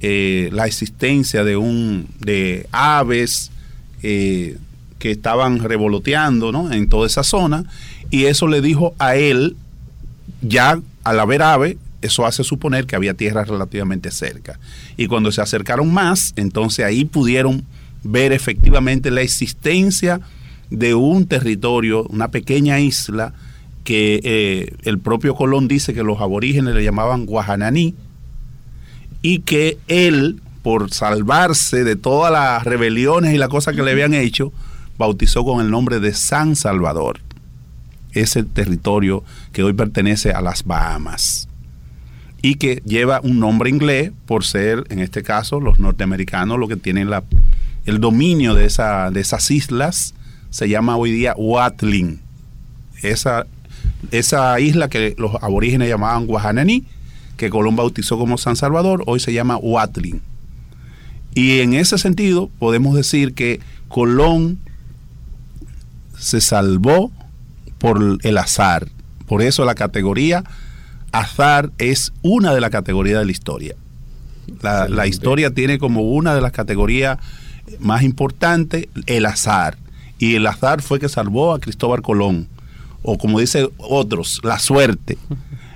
Eh, 0.00 0.50
la 0.52 0.66
existencia 0.66 1.44
de 1.44 1.56
un 1.56 2.08
de 2.18 2.66
aves 2.72 3.50
eh, 4.04 4.58
que 4.98 5.10
estaban 5.10 5.60
revoloteando 5.60 6.52
¿no? 6.52 6.70
en 6.70 6.88
toda 6.88 7.06
esa 7.06 7.22
zona 7.22 7.64
y 8.10 8.26
eso 8.26 8.46
le 8.46 8.60
dijo 8.60 8.94
a 8.98 9.16
él 9.16 9.56
ya 10.42 10.78
al 11.04 11.20
haber 11.20 11.42
ave 11.42 11.78
eso 12.02 12.26
hace 12.26 12.44
suponer 12.44 12.86
que 12.86 12.96
había 12.96 13.14
tierra 13.14 13.44
relativamente 13.44 14.10
cerca. 14.10 14.58
Y 14.98 15.06
cuando 15.06 15.32
se 15.32 15.40
acercaron 15.40 15.90
más, 15.90 16.34
entonces 16.36 16.84
ahí 16.84 17.06
pudieron 17.06 17.64
ver 18.02 18.32
efectivamente 18.32 19.10
la 19.10 19.22
existencia 19.22 20.20
de 20.68 20.94
un 20.94 21.26
territorio, 21.26 22.04
una 22.04 22.30
pequeña 22.30 22.78
isla, 22.78 23.32
que 23.84 24.20
eh, 24.22 24.74
el 24.82 24.98
propio 24.98 25.34
Colón 25.34 25.66
dice 25.66 25.94
que 25.94 26.02
los 26.02 26.20
aborígenes 26.20 26.74
le 26.74 26.84
llamaban 26.84 27.24
Guajananí, 27.24 27.94
y 29.22 29.38
que 29.38 29.78
él, 29.88 30.42
por 30.64 30.90
salvarse 30.90 31.84
de 31.84 31.94
todas 31.94 32.32
las 32.32 32.64
rebeliones 32.64 33.34
y 33.34 33.38
las 33.38 33.50
cosas 33.50 33.76
que 33.76 33.82
le 33.82 33.90
habían 33.90 34.14
hecho, 34.14 34.50
bautizó 34.96 35.44
con 35.44 35.60
el 35.60 35.70
nombre 35.70 36.00
de 36.00 36.14
San 36.14 36.56
Salvador, 36.56 37.20
ese 38.12 38.44
territorio 38.44 39.22
que 39.52 39.62
hoy 39.62 39.74
pertenece 39.74 40.30
a 40.30 40.40
las 40.40 40.64
Bahamas 40.64 41.48
y 42.40 42.54
que 42.54 42.82
lleva 42.86 43.20
un 43.22 43.40
nombre 43.40 43.68
inglés 43.68 44.10
por 44.24 44.42
ser, 44.42 44.84
en 44.88 45.00
este 45.00 45.22
caso, 45.22 45.60
los 45.60 45.78
norteamericanos 45.78 46.58
los 46.58 46.70
que 46.70 46.76
tienen 46.76 47.10
la, 47.10 47.24
el 47.84 48.00
dominio 48.00 48.54
de, 48.54 48.64
esa, 48.64 49.10
de 49.10 49.20
esas 49.20 49.50
islas, 49.50 50.14
se 50.48 50.66
llama 50.70 50.96
hoy 50.96 51.12
día 51.12 51.34
Watling. 51.36 52.20
Esa, 53.02 53.46
esa 54.10 54.58
isla 54.60 54.88
que 54.88 55.14
los 55.18 55.34
aborígenes 55.42 55.90
llamaban 55.90 56.26
Guajananí, 56.26 56.84
que 57.36 57.50
Colón 57.50 57.76
bautizó 57.76 58.16
como 58.16 58.38
San 58.38 58.56
Salvador, 58.56 59.02
hoy 59.06 59.20
se 59.20 59.34
llama 59.34 59.58
Watling. 59.58 60.22
Y 61.34 61.60
en 61.60 61.74
ese 61.74 61.98
sentido 61.98 62.48
podemos 62.58 62.94
decir 62.94 63.34
que 63.34 63.60
Colón 63.88 64.58
se 66.18 66.40
salvó 66.40 67.10
por 67.78 68.18
el 68.22 68.38
azar. 68.38 68.88
Por 69.26 69.42
eso 69.42 69.64
la 69.64 69.74
categoría 69.74 70.44
azar 71.12 71.70
es 71.78 72.12
una 72.22 72.54
de 72.54 72.60
las 72.60 72.70
categorías 72.70 73.20
de 73.20 73.24
la 73.26 73.32
historia. 73.32 73.74
La, 74.62 75.06
historia 75.06 75.50
tiene 75.52 75.78
como 75.78 76.02
una 76.02 76.34
de 76.34 76.40
las 76.40 76.52
categorías 76.52 77.18
más 77.78 78.02
importantes 78.02 78.88
el 79.06 79.26
azar. 79.26 79.76
Y 80.18 80.36
el 80.36 80.46
azar 80.46 80.82
fue 80.82 81.00
que 81.00 81.08
salvó 81.08 81.52
a 81.52 81.60
Cristóbal 81.60 82.02
Colón. 82.02 82.48
O 83.02 83.18
como 83.18 83.40
dicen 83.40 83.68
otros, 83.78 84.40
la 84.42 84.58
suerte 84.58 85.18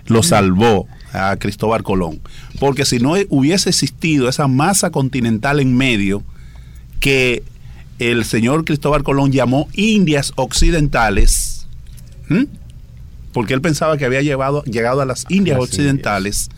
lo 0.06 0.22
salvó 0.22 0.86
a 1.12 1.36
Cristóbal 1.36 1.82
Colón. 1.82 2.20
Porque 2.58 2.84
si 2.84 2.98
no 2.98 3.14
hubiese 3.28 3.70
existido 3.70 4.28
esa 4.28 4.48
masa 4.48 4.90
continental 4.90 5.60
en 5.60 5.76
medio 5.76 6.22
que 7.00 7.42
el 7.98 8.24
señor 8.24 8.64
Cristóbal 8.64 9.02
Colón 9.02 9.32
llamó 9.32 9.68
Indias 9.74 10.32
Occidentales, 10.36 11.66
porque 13.32 13.54
él 13.54 13.60
pensaba 13.60 13.96
que 13.96 14.04
había 14.04 14.22
llevado, 14.22 14.62
llegado 14.64 15.00
a 15.00 15.06
las 15.06 15.26
Indias 15.28 15.58
Occidentales, 15.58 16.50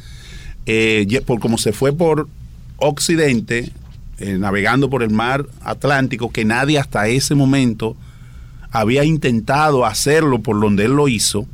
eh, 0.66 1.22
por 1.24 1.40
como 1.40 1.58
se 1.58 1.72
fue 1.72 1.92
por 1.92 2.28
Occidente, 2.76 3.70
eh, 4.18 4.36
navegando 4.38 4.90
por 4.90 5.02
el 5.02 5.10
mar 5.10 5.46
Atlántico, 5.62 6.30
que 6.30 6.44
nadie 6.44 6.78
hasta 6.78 7.08
ese 7.08 7.34
momento 7.34 7.96
había 8.70 9.04
intentado 9.04 9.84
hacerlo 9.84 10.40
por 10.40 10.60
donde 10.60 10.84
él 10.84 10.92
lo 10.92 11.08
hizo, 11.08 11.46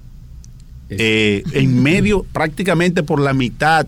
eh, 0.90 1.42
en 1.53 1.83
medio, 1.83 2.25
prácticamente 2.33 3.03
por 3.03 3.20
la 3.20 3.33
mitad 3.33 3.87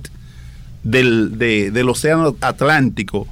del, 0.83 1.39
del 1.39 1.89
océano 1.89 2.37
Atlántico, 2.41 3.27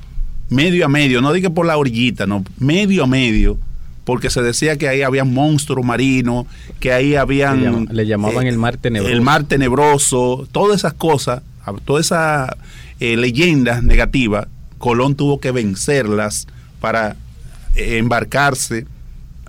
medio 0.49 0.85
a 0.85 0.89
medio, 0.89 1.21
no 1.21 1.33
diga 1.33 1.51
por 1.51 1.67
la 1.67 1.77
orillita, 1.77 2.27
no, 2.27 2.45
medio 2.59 3.05
a 3.05 3.07
medio, 3.07 3.59
porque 4.05 4.31
se 4.31 4.41
decía 4.41 4.77
que 4.77 4.89
ahí 4.89 5.03
había 5.03 5.25
monstruos 5.25 5.85
marinos, 5.85 6.47
que 6.79 6.93
ahí 6.93 7.17
habían... 7.17 7.89
Le, 7.91 8.07
llamaban 8.07 8.47
eh, 8.47 8.51
el 8.51 8.59
mar 8.59 8.77
tenebroso. 8.77 9.13
El 9.13 9.21
mar 9.21 9.45
tenebroso, 9.45 10.49
todas 10.53 10.79
esas 10.79 10.95
cosas, 10.95 11.43
todas 11.85 12.07
esas 12.07 12.51
eh, 13.01 13.17
leyendas 13.17 13.83
negativas, 13.83 14.47
Colón 14.79 15.17
tuvo 15.17 15.41
que 15.41 15.51
vencerlas 15.51 16.47
para 16.81 17.17
eh, 17.75 17.99
embarcarse 17.99 18.87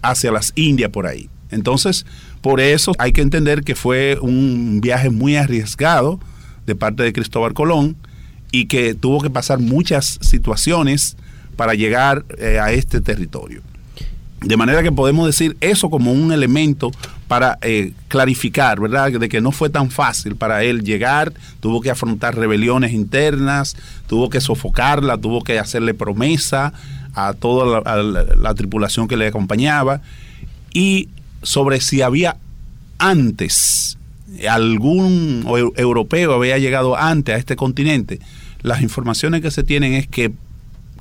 hacia 0.01 0.31
las 0.31 0.53
Indias 0.55 0.89
por 0.89 1.05
ahí. 1.05 1.29
Entonces, 1.51 2.05
por 2.41 2.59
eso 2.59 2.93
hay 2.99 3.11
que 3.11 3.21
entender 3.21 3.63
que 3.63 3.75
fue 3.75 4.17
un 4.21 4.79
viaje 4.81 5.09
muy 5.09 5.35
arriesgado 5.35 6.19
de 6.65 6.75
parte 6.75 7.03
de 7.03 7.13
Cristóbal 7.13 7.53
Colón 7.53 7.95
y 8.51 8.65
que 8.65 8.93
tuvo 8.93 9.21
que 9.21 9.29
pasar 9.29 9.59
muchas 9.59 10.19
situaciones 10.21 11.17
para 11.55 11.73
llegar 11.73 12.25
a 12.61 12.71
este 12.71 13.01
territorio. 13.01 13.61
De 14.41 14.55
manera 14.55 14.83
que 14.83 14.91
podemos 14.91 15.25
decir 15.25 15.57
eso 15.61 15.89
como 15.89 16.11
un 16.11 16.31
elemento 16.31 16.91
para 17.27 17.57
eh, 17.61 17.93
clarificar, 18.07 18.79
¿verdad? 18.79 19.11
De 19.11 19.29
que 19.29 19.41
no 19.41 19.51
fue 19.51 19.69
tan 19.69 19.89
fácil 19.89 20.35
para 20.35 20.63
él 20.63 20.83
llegar, 20.83 21.33
tuvo 21.59 21.81
que 21.81 21.89
afrontar 21.89 22.35
rebeliones 22.35 22.93
internas, 22.93 23.75
tuvo 24.07 24.29
que 24.29 24.39
sofocarla, 24.39 25.17
tuvo 25.17 25.43
que 25.43 25.57
hacerle 25.57 25.95
promesa 25.95 26.71
a 27.15 27.33
toda 27.33 27.81
la, 27.81 28.53
tripulación 28.53 29.07
que 29.07 29.17
le 29.17 29.27
acompañaba 29.27 30.01
y 30.71 31.09
sobre 31.41 31.81
si 31.81 32.01
había 32.01 32.37
antes 32.97 33.97
algún 34.49 35.45
europeo 35.77 36.33
había 36.33 36.57
llegado 36.57 36.95
antes 36.97 37.35
a 37.35 37.37
este 37.37 37.55
continente, 37.55 38.19
las 38.61 38.81
informaciones 38.81 39.41
que 39.41 39.51
se 39.51 39.63
tienen 39.63 39.93
es 39.93 40.07
que, 40.07 40.31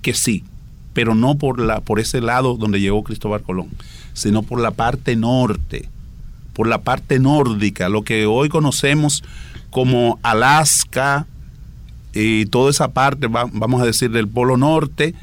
que 0.01 0.15
sí, 0.15 0.45
pero 0.93 1.15
no 1.15 1.37
por, 1.37 1.61
la, 1.61 1.81
por 1.81 2.01
ese 2.01 2.21
lado 2.21 2.57
donde 2.57 2.81
llegó 2.81 3.03
Cristóbal 3.03 3.43
Colón, 3.43 3.69
sino 4.15 4.43
por 4.43 4.61
la 4.61 4.71
parte 4.71 5.17
norte, 5.17 5.89
por 6.55 6.69
la 6.69 6.79
parte 6.79 7.19
nórdica, 7.19 7.89
lo 7.89 8.03
que 8.03 8.27
hoy 8.27 8.49
conocemos 8.49 9.25
como 9.71 10.19
Alaska 10.23 11.27
y 12.15 12.47
toda 12.47 12.71
esa 12.71 12.93
parte, 12.93 13.27
vamos 13.27 13.83
a 13.83 13.85
decir, 13.85 14.11
del 14.11 14.29
Polo 14.29 14.57
Norte. 14.57 15.15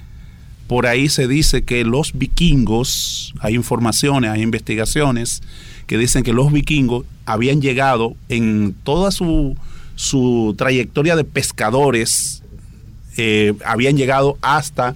Por 0.67 0.88
ahí 0.88 1.10
se 1.10 1.28
dice 1.28 1.63
que 1.63 1.84
los 1.84 2.13
vikingos, 2.13 3.34
hay 3.39 3.56
informaciones, 3.56 4.32
hay 4.32 4.41
investigaciones 4.41 5.41
que 5.88 5.97
dicen 5.97 6.23
que 6.23 6.34
los 6.34 6.52
vikingos 6.52 7.06
habían 7.26 7.62
llegado 7.62 8.15
en 8.30 8.73
toda 8.84 9.12
su, 9.12 9.58
su 9.95 10.56
trayectoria 10.58 11.15
de 11.15 11.23
pescadores, 11.23 12.43
eh, 13.17 13.54
habían 13.65 13.97
llegado 13.97 14.38
hasta 14.41 14.95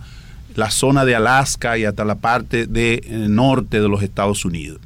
la 0.56 0.72
zona 0.72 1.06
de 1.06 1.16
Alaska 1.16 1.78
y 1.78 1.86
hasta 1.86 2.04
la 2.04 2.16
parte 2.16 2.66
de 2.66 3.04
eh, 3.06 3.28
norte 3.30 3.80
de 3.80 3.88
los 3.88 4.02
Estados 4.02 4.44
Unidos. 4.44 4.80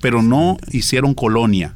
Pero 0.00 0.22
no 0.22 0.56
hicieron 0.70 1.12
colonia. 1.12 1.74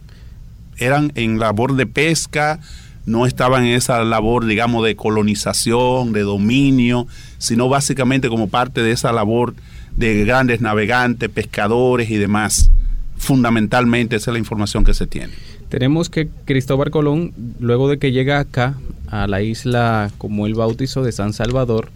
Eran 0.78 1.12
en 1.14 1.38
labor 1.38 1.76
de 1.76 1.86
pesca, 1.86 2.58
no 3.06 3.26
estaban 3.26 3.64
en 3.64 3.74
esa 3.74 4.02
labor, 4.04 4.46
digamos, 4.46 4.84
de 4.84 4.96
colonización, 4.96 6.12
de 6.12 6.22
dominio, 6.22 7.06
sino 7.38 7.68
básicamente 7.68 8.28
como 8.28 8.48
parte 8.48 8.82
de 8.82 8.92
esa 8.92 9.12
labor 9.12 9.54
de 9.96 10.24
grandes 10.24 10.60
navegantes, 10.60 11.28
pescadores 11.28 12.10
y 12.10 12.16
demás. 12.16 12.70
Fundamentalmente 13.16 14.16
esa 14.16 14.30
es 14.30 14.32
la 14.32 14.38
información 14.38 14.84
que 14.84 14.92
se 14.92 15.06
tiene 15.06 15.32
Tenemos 15.68 16.10
que 16.10 16.28
Cristóbal 16.44 16.90
Colón, 16.90 17.32
luego 17.60 17.88
de 17.88 17.98
que 17.98 18.12
llega 18.12 18.40
acá, 18.40 18.74
a 19.08 19.26
la 19.26 19.40
isla 19.42 20.10
como 20.18 20.46
él 20.46 20.54
bautizó 20.54 21.02
de 21.02 21.12
San 21.12 21.32
Salvador, 21.32 21.90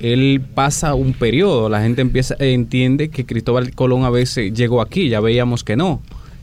él 0.00 0.42
pasa 0.54 0.94
un 0.94 1.12
periodo, 1.12 1.68
la 1.68 1.82
gente 1.82 2.00
empieza 2.00 2.34
entiende 2.38 3.10
que 3.10 3.24
Cristóbal 3.24 3.74
Colón 3.74 4.04
a 4.04 4.10
veces 4.10 4.52
llegó 4.52 4.80
aquí, 4.80 5.08
ya 5.08 5.20
veíamos 5.20 5.62
que 5.62 5.76
no. 5.76 6.02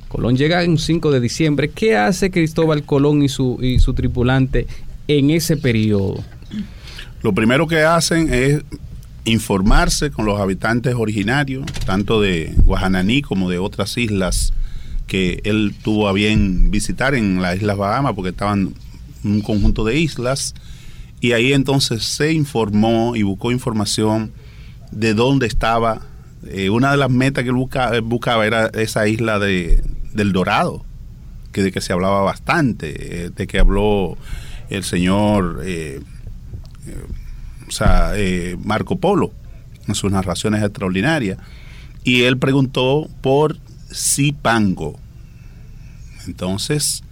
Colón 0.09 0.35
llega 0.35 0.63
en 0.63 0.77
5 0.77 1.11
de 1.11 1.21
diciembre. 1.21 1.69
¿Qué 1.69 1.95
hace 1.95 2.31
Cristóbal 2.31 2.83
Colón 2.83 3.21
y 3.21 3.29
su, 3.29 3.59
y 3.61 3.79
su 3.79 3.93
tripulante 3.93 4.67
en 5.07 5.29
ese 5.29 5.55
periodo? 5.55 6.21
Lo 7.21 7.33
primero 7.33 7.67
que 7.67 7.83
hacen 7.83 8.33
es 8.33 8.61
informarse 9.25 10.11
con 10.11 10.25
los 10.25 10.39
habitantes 10.39 10.95
originarios, 10.95 11.65
tanto 11.85 12.21
de 12.21 12.53
Guajananí 12.65 13.21
como 13.21 13.49
de 13.49 13.59
otras 13.59 13.97
islas 13.97 14.53
que 15.07 15.41
él 15.43 15.75
tuvo 15.83 16.07
a 16.07 16.13
bien 16.13 16.71
visitar 16.71 17.15
en 17.15 17.41
las 17.41 17.57
Islas 17.57 17.77
Bahamas, 17.77 18.13
porque 18.13 18.29
estaban 18.29 18.73
un 19.23 19.41
conjunto 19.41 19.83
de 19.83 19.99
islas, 19.99 20.53
y 21.19 21.33
ahí 21.33 21.53
entonces 21.53 22.03
se 22.03 22.31
informó 22.31 23.15
y 23.15 23.23
buscó 23.23 23.51
información 23.51 24.31
de 24.91 25.13
dónde 25.13 25.47
estaba. 25.47 26.01
Eh, 26.47 26.69
una 26.69 26.91
de 26.91 26.97
las 26.97 27.09
metas 27.09 27.43
que 27.43 27.49
él 27.49 28.01
buscaba, 28.03 28.45
era 28.45 28.67
esa 28.67 29.07
isla 29.07 29.39
de, 29.39 29.83
del 30.13 30.31
Dorado, 30.31 30.83
que 31.51 31.63
de 31.63 31.71
que 31.71 31.81
se 31.81 31.93
hablaba 31.93 32.21
bastante, 32.21 33.25
eh, 33.25 33.29
de 33.29 33.47
que 33.47 33.59
habló 33.59 34.17
el 34.69 34.83
señor 34.83 35.61
eh, 35.63 35.99
o 37.67 37.71
sea, 37.71 38.13
Marco 38.63 38.97
Polo 38.97 39.31
en 39.87 39.95
sus 39.95 40.11
narraciones 40.11 40.63
extraordinarias. 40.63 41.37
Y 42.03 42.23
él 42.23 42.37
preguntó 42.37 43.09
por 43.21 43.57
Zipango. 43.93 44.99
Entonces, 46.27 47.03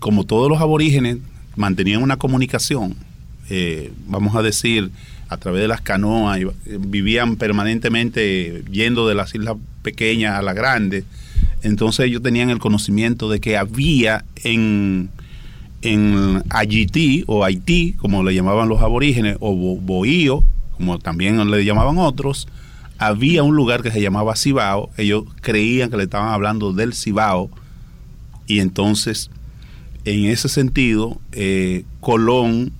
como 0.00 0.24
todos 0.24 0.48
los 0.48 0.60
aborígenes 0.60 1.18
mantenían 1.56 2.02
una 2.02 2.16
comunicación, 2.16 2.94
eh, 3.48 3.92
vamos 4.06 4.36
a 4.36 4.42
decir, 4.42 4.90
a 5.28 5.36
través 5.36 5.62
de 5.62 5.68
las 5.68 5.80
canoas, 5.80 6.38
eh, 6.40 6.50
vivían 6.78 7.36
permanentemente 7.36 8.64
yendo 8.70 9.08
de 9.08 9.14
las 9.14 9.34
islas 9.34 9.56
pequeñas 9.82 10.38
a 10.38 10.42
las 10.42 10.54
grandes, 10.54 11.04
entonces 11.62 12.06
ellos 12.06 12.22
tenían 12.22 12.50
el 12.50 12.58
conocimiento 12.58 13.28
de 13.28 13.40
que 13.40 13.56
había 13.56 14.24
en, 14.42 15.10
en 15.82 16.42
Haití 16.50 17.24
o 17.26 17.44
Haití, 17.44 17.94
como 17.94 18.22
le 18.22 18.34
llamaban 18.34 18.68
los 18.68 18.80
aborígenes, 18.80 19.36
o 19.40 19.54
Bohío, 19.76 20.42
como 20.76 20.98
también 20.98 21.50
le 21.50 21.64
llamaban 21.64 21.98
otros, 21.98 22.48
había 22.98 23.42
un 23.42 23.56
lugar 23.56 23.82
que 23.82 23.90
se 23.90 24.00
llamaba 24.00 24.36
Cibao, 24.36 24.90
ellos 24.96 25.24
creían 25.40 25.90
que 25.90 25.96
le 25.96 26.04
estaban 26.04 26.32
hablando 26.32 26.72
del 26.72 26.94
Cibao, 26.94 27.50
y 28.46 28.60
entonces, 28.60 29.30
en 30.04 30.26
ese 30.26 30.48
sentido, 30.48 31.20
eh, 31.32 31.84
Colón 32.00 32.72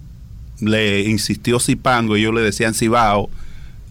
le 0.60 1.08
insistió 1.08 1.58
Cipango, 1.58 2.16
ellos 2.16 2.34
le 2.34 2.42
decían 2.42 2.74
Cibao, 2.74 3.30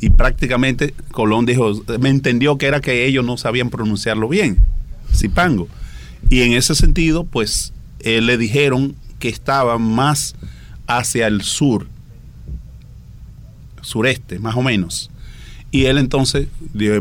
y 0.02 0.12
prácticamente 0.12 0.94
Colón 1.12 1.46
dijo, 1.46 1.72
me 2.00 2.10
entendió 2.10 2.58
que 2.58 2.68
era 2.68 2.80
que 2.80 3.06
ellos 3.06 3.26
no 3.26 3.38
sabían 3.38 3.70
pronunciarlo 3.70 4.28
bien, 4.28 4.58
Cipango. 5.14 5.68
Y 6.30 6.42
en 6.42 6.54
ese 6.54 6.76
sentido, 6.76 7.24
pues, 7.24 7.74
eh, 8.00 8.22
le 8.22 8.38
dijeron 8.38 8.96
que 9.20 9.30
estaba 9.30 9.78
más 9.78 10.36
hacia 10.88 11.28
el 11.28 11.42
sur, 11.42 11.88
sureste, 13.82 14.40
más 14.40 14.56
o 14.56 14.62
menos 14.62 15.10
y 15.72 15.86
él 15.86 15.98
entonces 15.98 16.48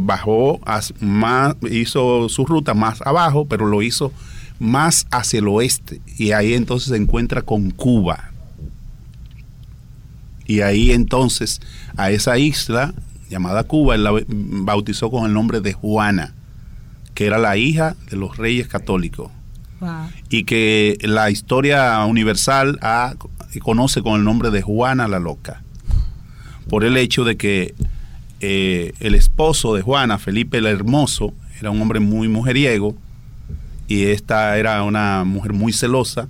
bajó, 0.03 0.61
más, 1.01 1.57
hizo 1.71 2.29
su 2.29 2.45
ruta 2.45 2.75
más 2.75 3.01
abajo, 3.03 3.47
pero 3.47 3.67
lo 3.67 3.83
hizo 3.83 4.13
más 4.59 5.07
hacia 5.11 5.39
el 5.39 5.49
oeste. 5.49 6.01
Y 6.19 6.33
ahí 6.33 6.53
entonces 6.53 6.91
se 6.91 6.97
encuentra 6.97 7.43
con 7.43 7.71
Cuba. 7.71 8.31
Y 10.47 10.61
ahí 10.61 10.93
entonces 10.93 11.61
a 11.97 12.11
esa 12.11 12.39
isla 12.39 12.93
llamada 13.31 13.65
Cuba, 13.65 13.95
él 13.95 14.05
la 14.05 14.13
bautizó 14.29 15.11
con 15.11 15.25
el 15.25 15.33
nombre 15.33 15.61
de 15.61 15.73
Juana, 15.73 16.35
que 17.19 17.27
era 17.27 17.39
la 17.39 17.57
hija 17.57 17.97
de 18.09 18.17
los 18.17 18.37
reyes 18.37 18.69
católicos. 18.69 19.33
Y 20.31 20.45
que 20.45 20.97
la 21.01 21.31
historia 21.31 22.05
universal 22.05 22.79
conoce 23.61 24.03
con 24.03 24.21
el 24.21 24.25
nombre 24.25 24.53
de 24.53 24.63
Juana 24.63 25.09
la 25.09 25.19
Loca. 25.19 25.65
Por 26.69 26.85
el 26.85 26.97
hecho 26.97 27.25
de 27.25 27.37
que 27.37 27.75
eh, 28.39 28.93
el 29.01 29.17
esposo 29.17 29.75
de 29.75 29.83
Juana, 29.83 30.19
Felipe 30.19 30.59
el 30.59 30.67
Hermoso, 30.67 31.35
era 31.59 31.73
un 31.73 31.83
hombre 31.83 31.99
muy 31.99 32.29
mujeriego 32.29 32.95
y 33.89 34.05
esta 34.05 34.57
era 34.57 34.85
una 34.85 35.25
mujer 35.25 35.53
muy 35.55 35.73
celosa, 35.73 36.29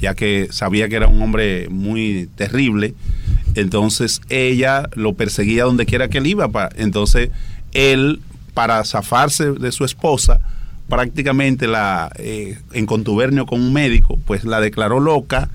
ya 0.00 0.14
que 0.14 0.48
sabía 0.52 0.88
que 0.88 0.96
era 0.96 1.06
un 1.06 1.20
hombre 1.20 1.68
muy 1.68 2.30
terrible. 2.36 2.94
Entonces 3.56 4.22
ella 4.30 4.88
lo 4.94 5.12
perseguía 5.12 5.64
donde 5.64 5.84
quiera 5.84 6.08
que 6.08 6.16
él 6.16 6.28
iba. 6.28 6.48
Entonces 6.76 7.28
él, 7.74 8.22
para 8.54 8.84
zafarse 8.84 9.52
de 9.52 9.72
su 9.72 9.84
esposa, 9.84 10.40
prácticamente 10.88 11.66
la 11.66 12.10
eh, 12.16 12.58
en 12.72 12.86
contubernio 12.86 13.46
con 13.46 13.60
un 13.60 13.72
médico, 13.72 14.18
pues 14.26 14.44
la 14.44 14.60
declaró 14.60 15.00
loca 15.00 15.48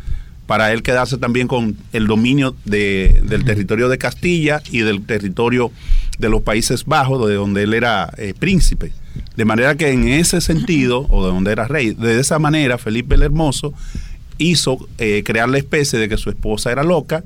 para 0.47 0.71
él 0.71 0.81
quedarse 0.81 1.17
también 1.17 1.47
con 1.47 1.75
el 1.91 2.07
dominio 2.07 2.55
de, 2.63 3.21
del 3.23 3.43
territorio 3.43 3.89
de 3.89 3.97
Castilla 3.97 4.62
y 4.71 4.79
del 4.79 5.05
territorio 5.05 5.71
de 6.17 6.29
los 6.29 6.41
Países 6.41 6.86
Bajos, 6.86 7.27
de 7.27 7.36
donde 7.36 7.63
él 7.63 7.73
era 7.73 8.13
eh, 8.17 8.33
príncipe. 8.38 8.93
De 9.36 9.45
manera 9.45 9.75
que 9.75 9.91
en 9.91 10.07
ese 10.07 10.39
sentido, 10.39 11.05
o 11.10 11.25
de 11.25 11.33
donde 11.33 11.51
era 11.51 11.67
rey, 11.67 11.91
de 11.91 12.19
esa 12.19 12.39
manera 12.39 12.77
Felipe 12.77 13.15
el 13.15 13.23
Hermoso 13.23 13.73
hizo 14.38 14.88
eh, 14.99 15.23
crear 15.25 15.49
la 15.49 15.57
especie 15.57 15.99
de 15.99 16.07
que 16.07 16.17
su 16.17 16.29
esposa 16.29 16.71
era 16.71 16.83
loca 16.83 17.23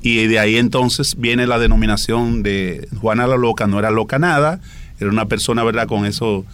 y 0.00 0.26
de 0.26 0.38
ahí 0.38 0.56
entonces 0.56 1.16
viene 1.18 1.46
la 1.46 1.58
denominación 1.58 2.42
de 2.42 2.88
Juana 3.00 3.26
la 3.26 3.36
Loca, 3.36 3.66
no 3.66 3.78
era 3.78 3.90
loca 3.90 4.18
nada, 4.18 4.60
era 5.00 5.10
una 5.10 5.26
persona, 5.26 5.64
¿verdad?, 5.64 5.86
con 5.86 6.06
eso, 6.06 6.44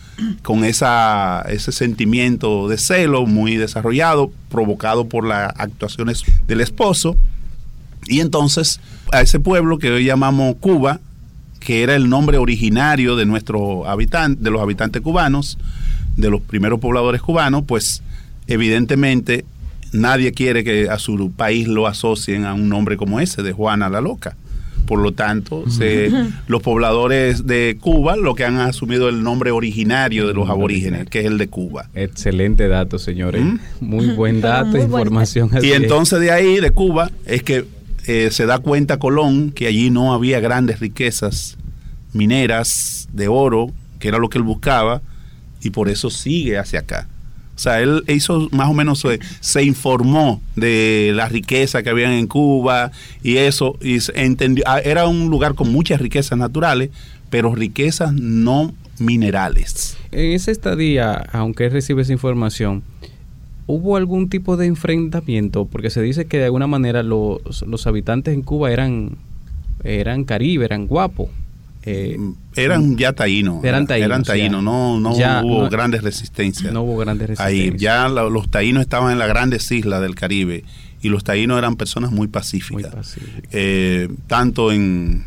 con 0.42 0.64
esa, 0.64 1.42
ese 1.42 1.72
sentimiento 1.72 2.68
de 2.68 2.78
celo 2.78 3.26
muy 3.26 3.56
desarrollado, 3.56 4.32
provocado 4.48 5.06
por 5.08 5.26
las 5.26 5.52
actuaciones 5.56 6.22
del 6.46 6.60
esposo. 6.60 7.16
Y 8.06 8.20
entonces, 8.20 8.80
a 9.12 9.20
ese 9.20 9.40
pueblo 9.40 9.78
que 9.78 9.90
hoy 9.90 10.04
llamamos 10.04 10.56
Cuba, 10.58 11.00
que 11.60 11.82
era 11.82 11.94
el 11.94 12.08
nombre 12.08 12.38
originario 12.38 13.14
de 13.16 13.26
nuestros 13.26 13.86
habitantes, 13.86 14.42
de 14.42 14.50
los 14.50 14.62
habitantes 14.62 15.02
cubanos, 15.02 15.58
de 16.16 16.30
los 16.30 16.40
primeros 16.40 16.80
pobladores 16.80 17.20
cubanos, 17.20 17.64
pues 17.66 18.02
evidentemente 18.46 19.44
nadie 19.92 20.32
quiere 20.32 20.64
que 20.64 20.88
a 20.88 20.98
su 20.98 21.30
país 21.32 21.68
lo 21.68 21.86
asocien 21.86 22.46
a 22.46 22.54
un 22.54 22.68
nombre 22.68 22.96
como 22.96 23.20
ese, 23.20 23.42
de 23.42 23.52
Juana 23.52 23.90
la 23.90 24.00
Loca. 24.00 24.36
Por 24.90 24.98
lo 24.98 25.12
tanto, 25.12 25.62
los 26.48 26.62
pobladores 26.62 27.46
de 27.46 27.78
Cuba 27.80 28.16
lo 28.16 28.34
que 28.34 28.44
han 28.44 28.56
asumido 28.56 29.08
el 29.08 29.22
nombre 29.22 29.52
originario 29.52 30.26
de 30.26 30.34
los 30.34 30.50
aborígenes, 30.50 31.08
que 31.08 31.20
es 31.20 31.26
el 31.26 31.38
de 31.38 31.46
Cuba. 31.46 31.88
Excelente 31.94 32.66
dato, 32.66 32.98
señores. 32.98 33.40
Muy 33.78 34.08
buen 34.08 34.40
dato, 34.40 34.76
información. 34.76 35.48
Y 35.62 35.70
entonces 35.74 36.18
de 36.18 36.32
ahí, 36.32 36.58
de 36.58 36.72
Cuba, 36.72 37.08
es 37.24 37.44
que 37.44 37.66
eh, 38.08 38.30
se 38.32 38.46
da 38.46 38.58
cuenta 38.58 38.98
Colón 38.98 39.52
que 39.52 39.68
allí 39.68 39.90
no 39.90 40.12
había 40.12 40.40
grandes 40.40 40.80
riquezas 40.80 41.56
mineras 42.12 43.08
de 43.12 43.28
oro, 43.28 43.70
que 44.00 44.08
era 44.08 44.18
lo 44.18 44.28
que 44.28 44.38
él 44.38 44.44
buscaba, 44.44 45.02
y 45.62 45.70
por 45.70 45.88
eso 45.88 46.10
sigue 46.10 46.58
hacia 46.58 46.80
acá. 46.80 47.06
Sea, 47.60 47.82
él 47.82 48.04
hizo 48.08 48.48
más 48.52 48.70
o 48.70 48.72
menos, 48.72 49.04
se, 49.40 49.62
informó 49.62 50.40
de 50.56 51.12
la 51.14 51.28
riqueza 51.28 51.82
que 51.82 51.90
había 51.90 52.18
en 52.18 52.26
Cuba 52.26 52.90
y 53.22 53.36
eso, 53.36 53.76
y 53.82 53.98
entendió, 54.14 54.64
ah, 54.66 54.80
era 54.80 55.06
un 55.06 55.28
lugar 55.28 55.54
con 55.54 55.70
muchas 55.70 56.00
riquezas 56.00 56.38
naturales, 56.38 56.88
pero 57.28 57.54
riquezas 57.54 58.14
no 58.14 58.72
minerales. 58.98 59.98
En 60.10 60.32
esa 60.32 60.50
estadía, 60.50 61.12
aunque 61.32 61.66
él 61.66 61.72
recibe 61.72 62.00
esa 62.00 62.14
información, 62.14 62.82
¿hubo 63.66 63.98
algún 63.98 64.30
tipo 64.30 64.56
de 64.56 64.64
enfrentamiento? 64.64 65.66
Porque 65.66 65.90
se 65.90 66.00
dice 66.00 66.24
que 66.24 66.38
de 66.38 66.46
alguna 66.46 66.66
manera 66.66 67.02
los, 67.02 67.42
los 67.66 67.86
habitantes 67.86 68.32
en 68.32 68.40
Cuba 68.40 68.72
eran, 68.72 69.18
eran 69.84 70.24
caribe, 70.24 70.64
eran 70.64 70.86
guapos. 70.86 71.28
Eh, 71.82 72.18
eran 72.56 72.96
ya 72.96 73.12
taínos. 73.12 73.64
Eran 73.64 73.86
taínos. 73.86 74.62
no, 74.62 75.00
no 75.00 75.10
hubo 75.10 75.68
grandes 75.68 76.02
resistencias. 76.02 76.72
No 76.72 76.82
hubo 76.82 76.98
grandes 76.98 77.28
resistencias. 77.28 77.72
Ahí 77.72 77.78
ya 77.78 78.08
los 78.08 78.50
taínos 78.50 78.82
estaban 78.82 79.12
en 79.12 79.18
las 79.18 79.28
grandes 79.28 79.70
islas 79.70 80.00
del 80.00 80.14
Caribe 80.14 80.64
y 81.02 81.08
los 81.08 81.24
taínos 81.24 81.58
eran 81.58 81.76
personas 81.76 82.10
muy 82.10 82.28
pacíficas. 82.28 83.16
Eh, 83.52 84.08
tanto 84.26 84.72
en, 84.72 85.24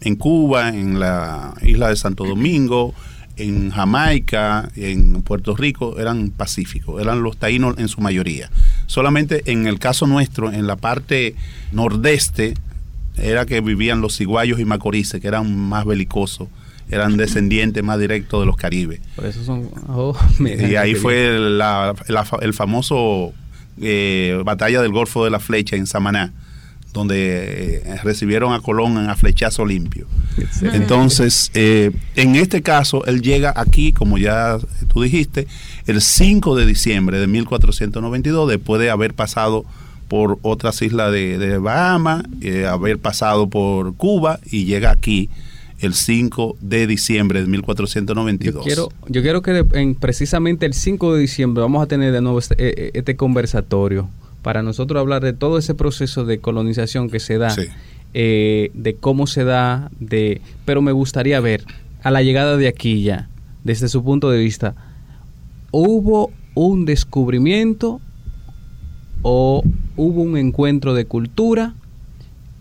en 0.00 0.16
Cuba, 0.16 0.70
en 0.70 0.98
la 0.98 1.54
isla 1.62 1.88
de 1.88 1.96
Santo 1.96 2.24
Domingo, 2.24 2.94
en 3.36 3.70
Jamaica, 3.70 4.70
en 4.76 5.22
Puerto 5.22 5.56
Rico, 5.56 5.98
eran 5.98 6.30
pacíficos, 6.30 7.00
eran 7.00 7.22
los 7.22 7.36
taínos 7.36 7.78
en 7.78 7.88
su 7.88 8.00
mayoría. 8.00 8.50
Solamente 8.86 9.42
en 9.50 9.66
el 9.66 9.78
caso 9.78 10.06
nuestro, 10.06 10.52
en 10.52 10.66
la 10.66 10.76
parte 10.76 11.34
nordeste, 11.70 12.54
era 13.16 13.46
que 13.46 13.60
vivían 13.60 14.00
los 14.00 14.16
ciguayos 14.16 14.60
y 14.60 14.64
macorices, 14.64 15.20
que 15.20 15.28
eran 15.28 15.56
más 15.56 15.84
belicosos 15.84 16.48
eran 16.90 17.16
descendientes 17.16 17.82
más 17.82 17.98
directos 17.98 18.40
de 18.40 18.46
los 18.46 18.56
caribes. 18.56 19.00
Por 19.16 19.24
eso 19.24 19.42
son... 19.42 19.70
oh, 19.88 20.14
y 20.40 20.76
ahí 20.76 20.94
fue 20.94 21.38
la, 21.38 21.94
la, 22.08 22.26
el 22.42 22.52
famoso 22.52 23.32
eh, 23.80 24.40
batalla 24.44 24.82
del 24.82 24.92
Golfo 24.92 25.24
de 25.24 25.30
la 25.30 25.40
Flecha 25.40 25.76
en 25.76 25.86
Samaná, 25.86 26.32
donde 26.92 27.82
eh, 27.84 27.96
recibieron 28.02 28.52
a 28.52 28.60
Colón 28.60 28.98
en 28.98 29.08
a 29.08 29.16
flechazo 29.16 29.64
limpio. 29.64 30.06
Entonces, 30.60 31.50
eh, 31.54 31.90
en 32.16 32.36
este 32.36 32.62
caso, 32.62 33.04
él 33.06 33.22
llega 33.22 33.52
aquí, 33.56 33.92
como 33.92 34.18
ya 34.18 34.58
tú 34.92 35.02
dijiste, 35.02 35.46
el 35.86 36.02
5 36.02 36.56
de 36.56 36.66
diciembre 36.66 37.18
de 37.18 37.26
1492, 37.26 38.50
después 38.50 38.80
de 38.80 38.90
haber 38.90 39.14
pasado 39.14 39.64
por 40.12 40.38
otras 40.42 40.82
islas 40.82 41.10
de, 41.10 41.38
de 41.38 41.56
Bahamas, 41.56 42.22
eh, 42.42 42.66
haber 42.66 42.98
pasado 42.98 43.46
por 43.46 43.94
Cuba 43.94 44.40
y 44.50 44.66
llega 44.66 44.90
aquí 44.90 45.30
el 45.80 45.94
5 45.94 46.56
de 46.60 46.86
diciembre 46.86 47.40
de 47.40 47.46
1492. 47.46 48.62
Yo 48.62 48.62
quiero, 48.62 48.88
yo 49.08 49.22
quiero 49.22 49.40
que 49.40 49.64
en, 49.72 49.94
precisamente 49.94 50.66
el 50.66 50.74
5 50.74 51.14
de 51.14 51.20
diciembre 51.22 51.62
vamos 51.62 51.82
a 51.82 51.86
tener 51.86 52.12
de 52.12 52.20
nuevo 52.20 52.38
este, 52.38 52.56
eh, 52.58 52.74
eh, 52.76 52.90
este 52.92 53.16
conversatorio 53.16 54.10
para 54.42 54.62
nosotros 54.62 55.00
hablar 55.00 55.22
de 55.24 55.32
todo 55.32 55.56
ese 55.56 55.74
proceso 55.74 56.26
de 56.26 56.40
colonización 56.40 57.08
que 57.08 57.18
se 57.18 57.38
da, 57.38 57.48
Sí. 57.48 57.62
eh, 58.12 58.70
de 58.74 58.94
cómo 58.96 59.26
se 59.26 59.44
da, 59.44 59.90
de, 59.98 60.42
pero 60.66 60.82
me 60.82 60.92
gustaría 60.92 61.40
ver 61.40 61.64
a 62.02 62.10
la 62.10 62.22
llegada 62.22 62.58
de 62.58 62.68
aquí 62.68 63.02
ya, 63.02 63.30
desde 63.64 63.88
su 63.88 64.04
punto 64.04 64.28
de 64.30 64.40
vista, 64.40 64.74
¿hubo 65.70 66.30
un 66.54 66.84
descubrimiento 66.84 68.02
o 69.22 69.62
hubo 69.96 70.22
un 70.22 70.36
encuentro 70.36 70.94
de 70.94 71.04
cultura? 71.06 71.74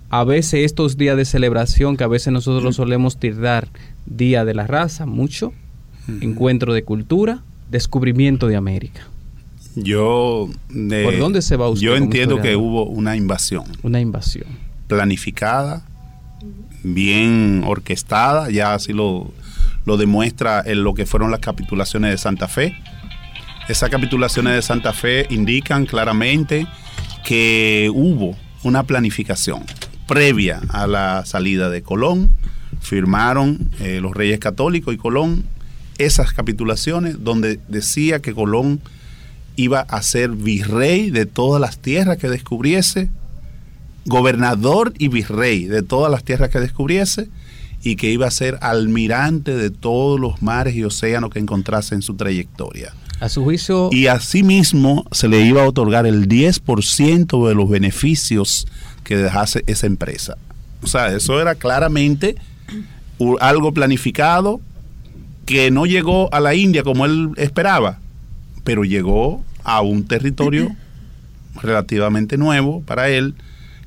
A 0.09 0.23
veces 0.23 0.65
estos 0.65 0.97
días 0.97 1.15
de 1.15 1.25
celebración, 1.25 1.95
que 1.95 2.03
a 2.03 2.07
veces 2.07 2.33
nosotros 2.33 2.75
solemos 2.75 3.17
tirar 3.17 3.69
Día 4.05 4.43
de 4.43 4.53
la 4.53 4.67
Raza, 4.67 5.05
mucho, 5.05 5.53
encuentro 6.19 6.73
de 6.73 6.83
cultura, 6.83 7.43
descubrimiento 7.69 8.47
de 8.47 8.57
América. 8.57 9.07
Yo, 9.75 10.49
eh, 10.75 11.03
¿Por 11.05 11.17
dónde 11.17 11.41
se 11.41 11.55
va 11.55 11.69
usted 11.69 11.85
Yo 11.85 11.95
entiendo 11.95 12.41
que 12.41 12.57
hubo 12.57 12.85
una 12.87 13.15
invasión 13.15 13.63
Una 13.83 14.01
invasión. 14.01 14.47
planificada, 14.87 15.85
bien 16.83 17.63
orquestada, 17.65 18.49
ya 18.49 18.73
así 18.73 18.91
lo, 18.91 19.31
lo 19.85 19.95
demuestra 19.95 20.61
en 20.65 20.83
lo 20.83 20.93
que 20.93 21.05
fueron 21.05 21.31
las 21.31 21.39
capitulaciones 21.39 22.11
de 22.11 22.17
Santa 22.17 22.49
Fe. 22.49 22.75
Esas 23.67 23.89
capitulaciones 23.89 24.55
de 24.55 24.61
Santa 24.61 24.93
Fe 24.93 25.27
indican 25.29 25.85
claramente 25.85 26.67
que 27.23 27.89
hubo 27.93 28.35
una 28.63 28.83
planificación 28.83 29.63
previa 30.07 30.61
a 30.69 30.87
la 30.87 31.25
salida 31.25 31.69
de 31.69 31.81
Colón. 31.81 32.29
Firmaron 32.81 33.69
eh, 33.79 33.99
los 34.01 34.13
reyes 34.13 34.39
católicos 34.39 34.93
y 34.93 34.97
Colón 34.97 35.45
esas 35.97 36.33
capitulaciones 36.33 37.23
donde 37.23 37.59
decía 37.67 38.19
que 38.19 38.33
Colón 38.33 38.81
iba 39.55 39.81
a 39.81 40.01
ser 40.01 40.31
virrey 40.31 41.11
de 41.11 41.25
todas 41.25 41.61
las 41.61 41.77
tierras 41.77 42.17
que 42.17 42.29
descubriese, 42.29 43.09
gobernador 44.05 44.93
y 44.97 45.09
virrey 45.09 45.65
de 45.65 45.83
todas 45.83 46.11
las 46.11 46.23
tierras 46.23 46.49
que 46.49 46.59
descubriese, 46.59 47.29
y 47.83 47.95
que 47.95 48.11
iba 48.11 48.27
a 48.27 48.31
ser 48.31 48.57
almirante 48.61 49.55
de 49.55 49.69
todos 49.71 50.19
los 50.19 50.41
mares 50.41 50.75
y 50.75 50.83
océanos 50.83 51.31
que 51.31 51.39
encontrase 51.39 51.95
en 51.95 52.01
su 52.01 52.15
trayectoria. 52.15 52.93
A 53.21 53.29
su 53.29 53.43
juicio, 53.43 53.89
Y 53.91 54.07
asimismo 54.07 55.05
se 55.11 55.27
le 55.27 55.41
iba 55.41 55.61
a 55.61 55.67
otorgar 55.67 56.07
el 56.07 56.27
10% 56.27 57.47
de 57.47 57.53
los 57.53 57.69
beneficios 57.69 58.67
que 59.03 59.15
dejase 59.15 59.63
esa 59.67 59.85
empresa. 59.85 60.37
O 60.81 60.87
sea, 60.87 61.15
eso 61.15 61.39
era 61.39 61.53
claramente 61.53 62.35
algo 63.39 63.73
planificado 63.73 64.59
que 65.45 65.69
no 65.69 65.85
llegó 65.85 66.33
a 66.33 66.39
la 66.39 66.55
India 66.55 66.81
como 66.81 67.05
él 67.05 67.29
esperaba, 67.37 67.99
pero 68.63 68.85
llegó 68.85 69.43
a 69.63 69.81
un 69.81 70.07
territorio 70.07 70.75
relativamente 71.61 72.37
nuevo 72.37 72.81
para 72.81 73.09
él, 73.09 73.35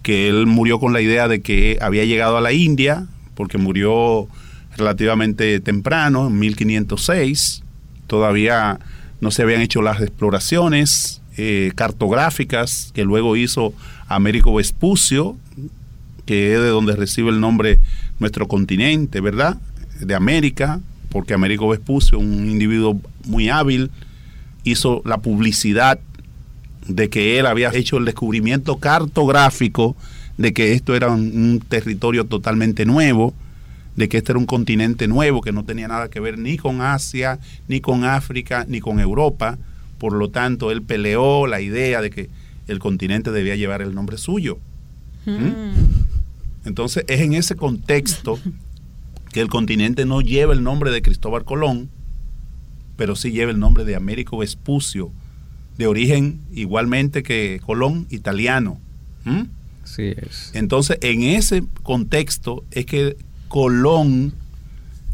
que 0.02 0.28
él 0.28 0.46
murió 0.46 0.78
con 0.78 0.92
la 0.92 1.00
idea 1.00 1.26
de 1.26 1.40
que 1.40 1.78
había 1.80 2.04
llegado 2.04 2.36
a 2.36 2.40
la 2.40 2.52
India, 2.52 3.06
porque 3.34 3.58
murió 3.58 4.28
relativamente 4.76 5.58
temprano, 5.58 6.28
en 6.28 6.38
1506, 6.38 7.64
todavía 8.06 8.78
no 9.24 9.30
se 9.30 9.42
habían 9.42 9.62
hecho 9.62 9.80
las 9.80 10.02
exploraciones 10.02 11.22
eh, 11.38 11.72
cartográficas 11.74 12.92
que 12.94 13.04
luego 13.04 13.36
hizo 13.36 13.72
Américo 14.06 14.54
Vespucio, 14.54 15.36
que 16.26 16.52
es 16.52 16.60
de 16.60 16.68
donde 16.68 16.94
recibe 16.94 17.30
el 17.30 17.40
nombre 17.40 17.80
nuestro 18.18 18.46
continente, 18.46 19.22
¿verdad? 19.22 19.56
De 19.98 20.14
América, 20.14 20.80
porque 21.08 21.32
Américo 21.32 21.66
Vespucio, 21.70 22.18
un 22.18 22.50
individuo 22.50 23.00
muy 23.24 23.48
hábil, 23.48 23.90
hizo 24.62 25.00
la 25.06 25.16
publicidad 25.16 25.98
de 26.86 27.08
que 27.08 27.38
él 27.38 27.46
había 27.46 27.70
hecho 27.72 27.96
el 27.96 28.04
descubrimiento 28.04 28.76
cartográfico 28.76 29.96
de 30.36 30.52
que 30.52 30.74
esto 30.74 30.94
era 30.94 31.10
un, 31.10 31.22
un 31.34 31.60
territorio 31.66 32.26
totalmente 32.26 32.84
nuevo, 32.84 33.32
de 33.96 34.08
que 34.08 34.18
este 34.18 34.32
era 34.32 34.38
un 34.38 34.46
continente 34.46 35.06
nuevo 35.06 35.40
que 35.40 35.52
no 35.52 35.64
tenía 35.64 35.88
nada 35.88 36.08
que 36.08 36.20
ver 36.20 36.38
ni 36.38 36.56
con 36.56 36.80
Asia, 36.80 37.38
ni 37.68 37.80
con 37.80 38.04
África, 38.04 38.64
ni 38.68 38.80
con 38.80 39.00
Europa. 39.00 39.58
Por 39.98 40.14
lo 40.14 40.30
tanto, 40.30 40.70
él 40.70 40.82
peleó 40.82 41.46
la 41.46 41.60
idea 41.60 42.00
de 42.00 42.10
que 42.10 42.28
el 42.66 42.78
continente 42.78 43.30
debía 43.30 43.56
llevar 43.56 43.82
el 43.82 43.94
nombre 43.94 44.18
suyo. 44.18 44.58
Entonces, 46.64 47.04
es 47.08 47.20
en 47.20 47.34
ese 47.34 47.56
contexto 47.56 48.38
que 49.32 49.40
el 49.40 49.48
continente 49.48 50.04
no 50.04 50.20
lleva 50.20 50.52
el 50.52 50.62
nombre 50.62 50.90
de 50.90 51.02
Cristóbal 51.02 51.44
Colón, 51.44 51.88
pero 52.96 53.16
sí 53.16 53.32
lleva 53.32 53.50
el 53.50 53.58
nombre 53.58 53.84
de 53.84 53.96
Américo 53.96 54.38
Vespucio, 54.38 55.10
de 55.78 55.86
origen 55.86 56.40
igualmente 56.52 57.22
que 57.22 57.60
Colón, 57.64 58.06
italiano. 58.10 58.78
¿Mm? 59.24 59.42
sí 59.84 60.14
es. 60.16 60.50
Entonces, 60.54 60.98
en 61.00 61.22
ese 61.22 61.64
contexto 61.82 62.64
es 62.70 62.86
que 62.86 63.16
Colón, 63.54 64.34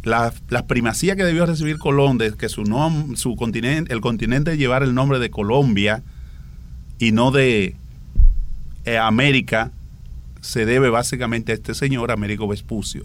la, 0.02 0.32
la 0.48 0.66
primacía 0.66 1.14
que 1.14 1.24
debió 1.24 1.44
recibir 1.44 1.76
Colón 1.76 2.16
de 2.16 2.32
que 2.32 2.48
su 2.48 2.64
su 3.16 3.36
continente, 3.36 3.92
el 3.92 4.00
continente 4.00 4.56
llevara 4.56 4.86
el 4.86 4.94
nombre 4.94 5.18
de 5.18 5.28
Colombia 5.28 6.02
y 6.98 7.12
no 7.12 7.32
de 7.32 7.76
eh, 8.86 8.96
América, 8.96 9.72
se 10.40 10.64
debe 10.64 10.88
básicamente 10.88 11.52
a 11.52 11.54
este 11.54 11.74
señor, 11.74 12.10
Américo 12.10 12.48
Vespucio. 12.48 13.04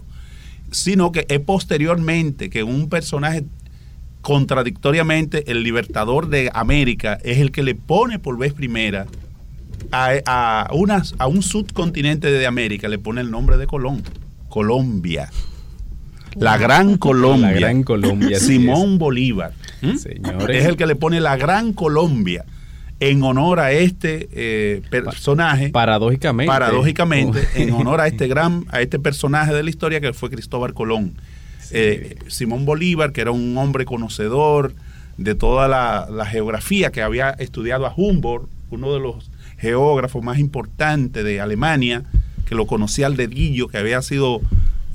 Sino 0.70 1.12
que 1.12 1.26
es 1.28 1.40
posteriormente 1.40 2.48
que 2.48 2.62
un 2.62 2.88
personaje 2.88 3.44
contradictoriamente 4.22 5.50
el 5.52 5.62
libertador 5.64 6.30
de 6.30 6.50
América 6.54 7.18
es 7.24 7.36
el 7.40 7.50
que 7.52 7.62
le 7.62 7.74
pone 7.74 8.18
por 8.18 8.38
vez 8.38 8.54
primera 8.54 9.04
a, 9.92 10.12
a, 10.24 10.72
unas- 10.72 11.14
a 11.18 11.26
un 11.26 11.42
subcontinente 11.42 12.30
de 12.30 12.46
América, 12.46 12.88
le 12.88 12.98
pone 12.98 13.20
el 13.20 13.30
nombre 13.30 13.58
de 13.58 13.66
Colón, 13.66 14.02
Colombia. 14.56 15.28
La 16.36 16.56
Gran 16.56 16.96
Colombia. 16.96 17.50
La 17.50 17.60
Gran 17.60 17.82
Colombia, 17.82 18.40
Simón 18.40 18.96
Bolívar. 18.96 19.52
¿Mm? 19.82 19.96
Señores. 19.96 20.56
Es 20.56 20.64
el 20.64 20.78
que 20.78 20.86
le 20.86 20.96
pone 20.96 21.20
la 21.20 21.36
Gran 21.36 21.74
Colombia 21.74 22.46
en 22.98 23.22
honor 23.22 23.60
a 23.60 23.72
este 23.72 24.30
eh, 24.32 24.80
personaje. 24.88 25.68
Paradójicamente. 25.68 26.50
Paradójicamente, 26.50 27.46
en 27.56 27.70
honor 27.72 28.00
a 28.00 28.06
este 28.06 28.28
gran, 28.32 28.64
a 28.70 28.80
este 28.80 28.98
personaje 28.98 29.52
de 29.52 29.62
la 29.62 29.68
historia 29.68 30.00
que 30.00 30.14
fue 30.14 30.30
Cristóbal 30.30 30.72
Colón. 30.72 31.20
Eh, 31.70 32.16
Simón 32.28 32.64
Bolívar, 32.64 33.12
que 33.12 33.20
era 33.20 33.32
un 33.32 33.58
hombre 33.58 33.84
conocedor 33.84 34.72
de 35.18 35.34
toda 35.34 35.68
la, 35.68 36.08
la 36.10 36.24
geografía, 36.24 36.90
que 36.90 37.02
había 37.02 37.28
estudiado 37.32 37.84
a 37.84 37.92
Humboldt, 37.94 38.48
uno 38.70 38.94
de 38.94 39.00
los 39.00 39.30
geógrafos 39.58 40.24
más 40.24 40.38
importantes 40.38 41.22
de 41.22 41.42
Alemania, 41.42 42.04
que 42.46 42.54
lo 42.54 42.66
conocía 42.66 43.06
al 43.06 43.16
dedillo, 43.16 43.68
que 43.68 43.78
había 43.78 44.00
sido 44.00 44.40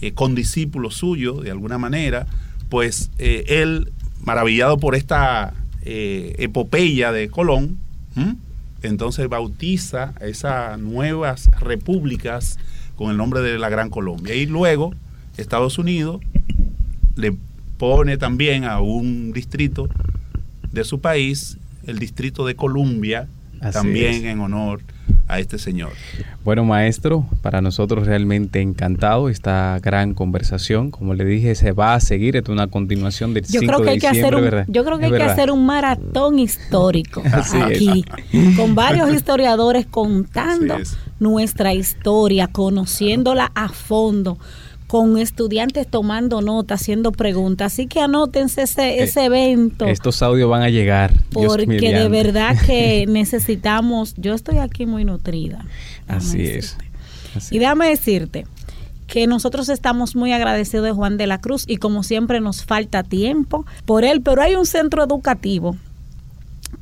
eh, 0.01 0.13
condiscípulo 0.13 0.89
suyo 0.89 1.41
de 1.41 1.51
alguna 1.51 1.77
manera, 1.77 2.25
pues 2.69 3.11
eh, 3.19 3.43
él, 3.47 3.91
maravillado 4.23 4.79
por 4.79 4.95
esta 4.95 5.53
eh, 5.83 6.35
epopeya 6.39 7.11
de 7.11 7.29
Colón, 7.29 7.77
¿m? 8.15 8.35
entonces 8.81 9.27
bautiza 9.29 10.13
esas 10.21 10.79
nuevas 10.79 11.49
repúblicas 11.59 12.57
con 12.95 13.11
el 13.11 13.17
nombre 13.17 13.41
de 13.41 13.59
la 13.59 13.69
Gran 13.69 13.89
Colombia. 13.89 14.33
Y 14.33 14.45
luego 14.45 14.93
Estados 15.37 15.77
Unidos 15.77 16.21
le 17.15 17.35
pone 17.77 18.17
también 18.17 18.63
a 18.63 18.79
un 18.79 19.33
distrito 19.33 19.89
de 20.71 20.83
su 20.83 21.01
país, 21.01 21.57
el 21.85 21.99
distrito 21.99 22.45
de 22.45 22.55
Columbia, 22.55 23.27
Así 23.59 23.73
también 23.73 24.13
es. 24.13 24.23
en 24.23 24.39
honor 24.39 24.81
a 25.31 25.39
este 25.39 25.57
señor. 25.57 25.91
Bueno, 26.43 26.65
maestro, 26.65 27.25
para 27.41 27.61
nosotros 27.61 28.05
realmente 28.05 28.59
encantado 28.59 29.29
esta 29.29 29.79
gran 29.81 30.13
conversación. 30.13 30.91
Como 30.91 31.13
le 31.13 31.23
dije, 31.23 31.55
se 31.55 31.71
va 31.71 31.93
a 31.93 32.01
seguir. 32.01 32.35
Es 32.35 32.49
una 32.49 32.67
continuación 32.67 33.33
del 33.33 33.45
Yo 33.45 33.61
5 33.61 33.65
creo 33.65 33.79
que 33.79 33.85
de 33.85 33.91
hay 33.91 33.99
que 33.99 34.09
diciembre, 34.09 34.27
hacer 34.27 34.35
un, 34.35 34.43
¿verdad? 34.43 34.65
yo 34.67 34.83
creo 34.83 34.99
que 34.99 35.05
Es 35.05 35.11
hay 35.13 35.17
que 35.17 35.23
hacer 35.23 35.51
un 35.51 35.65
maratón 35.65 36.37
histórico 36.37 37.23
aquí, 37.65 38.03
con 38.57 38.75
varios 38.75 39.13
historiadores 39.15 39.85
contando 39.85 40.75
nuestra 41.19 41.73
historia, 41.73 42.47
conociéndola 42.47 43.51
a 43.55 43.69
fondo, 43.69 44.37
con 44.91 45.17
estudiantes 45.17 45.87
tomando 45.87 46.41
nota, 46.41 46.73
haciendo 46.73 47.13
preguntas. 47.13 47.71
Así 47.71 47.87
que 47.87 48.01
anótense 48.01 48.63
ese, 48.63 49.01
Eh, 49.01 49.25
evento. 49.25 49.85
Estos 49.85 50.21
audios 50.21 50.49
van 50.49 50.63
a 50.63 50.69
llegar. 50.69 51.13
Porque 51.31 51.93
de 51.93 52.09
verdad 52.09 52.57
que 52.65 53.05
necesitamos, 53.07 54.15
yo 54.17 54.33
estoy 54.33 54.57
aquí 54.57 54.85
muy 54.85 55.05
nutrida. 55.05 55.63
Así 56.09 56.45
es. 56.45 56.75
Así 57.33 57.55
Y 57.55 57.59
déjame 57.59 57.87
decirte 57.87 58.45
que 59.07 59.27
nosotros 59.27 59.69
estamos 59.69 60.17
muy 60.17 60.33
agradecidos 60.33 60.83
de 60.83 60.91
Juan 60.91 61.15
de 61.15 61.25
la 61.25 61.39
Cruz 61.39 61.63
y 61.69 61.77
como 61.77 62.03
siempre 62.03 62.41
nos 62.41 62.65
falta 62.65 63.01
tiempo 63.01 63.65
por 63.85 64.03
él, 64.03 64.21
pero 64.21 64.41
hay 64.41 64.55
un 64.55 64.65
centro 64.65 65.05
educativo 65.05 65.77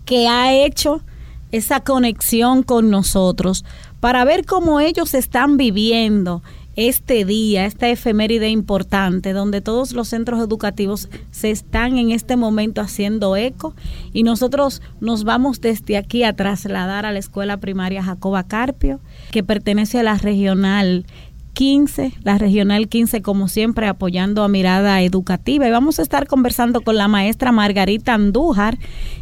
que 0.05 0.28
ha 0.28 0.51
hecho 0.51 1.03
esa 1.51 1.82
conexión 1.82 2.64
con 2.64 2.89
nosotros 2.89 3.66
para 3.99 4.26
ver 4.26 4.47
cómo 4.47 4.80
ellos 4.80 5.14
están 5.14 5.57
viviendo 5.57 6.41
este 6.88 7.25
día, 7.25 7.65
esta 7.65 7.89
efeméride 7.89 8.47
importante, 8.49 9.34
donde 9.34 9.59
todos 9.59 9.91
los 9.91 10.07
centros 10.07 10.39
educativos 10.39 11.09
se 11.30 11.51
están 11.51 11.97
en 11.97 12.11
este 12.11 12.38
momento 12.38 12.80
haciendo 12.80 13.36
eco 13.36 13.75
y 14.13 14.23
nosotros 14.23 14.82
nos 15.01 15.25
vamos 15.25 15.59
desde 15.59 15.97
aquí 15.97 16.23
a 16.23 16.38
trasladar 16.38 17.05
a 17.05 17.11
la 17.11 17.19
escuela 17.19 17.57
primaria 17.57 18.01
Jacoba 18.01 18.43
Carpio, 18.43 19.01
que 19.32 19.43
pertenece 19.43 19.99
a 19.99 20.03
la 20.03 20.15
regional 20.15 21.05
15, 21.51 22.13
la 22.23 22.38
regional 22.38 22.88
15 22.88 23.21
como 23.21 23.49
siempre 23.49 23.88
apoyando 23.88 24.43
a 24.43 24.47
Mirada 24.47 25.01
Educativa. 25.01 25.67
Y 25.67 25.71
vamos 25.71 25.99
a 25.99 26.03
estar 26.03 26.27
conversando 26.27 26.80
con 26.80 26.95
la 26.95 27.09
maestra 27.09 27.51
Margarita 27.51 28.13
Andújar 28.13 28.77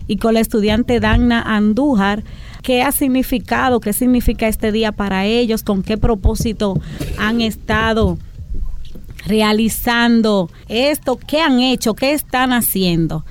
y 0.05 0.17
con 0.17 0.35
la 0.35 0.41
estudiante 0.41 0.99
Dagna 0.99 1.41
Andújar 1.41 2.23
qué 2.61 2.81
ha 2.81 2.91
significado, 2.91 3.79
qué 3.79 3.93
significa 3.93 4.47
este 4.47 4.71
día 4.71 4.91
para 4.91 5.25
ellos, 5.25 5.63
con 5.63 5.83
qué 5.83 5.97
propósito 5.97 6.79
han 7.17 7.41
estado 7.41 8.17
realizando 9.25 10.49
esto, 10.69 11.19
qué 11.27 11.41
han 11.41 11.59
hecho, 11.59 11.93
qué 11.93 12.13
están 12.13 12.53
haciendo. 12.53 13.25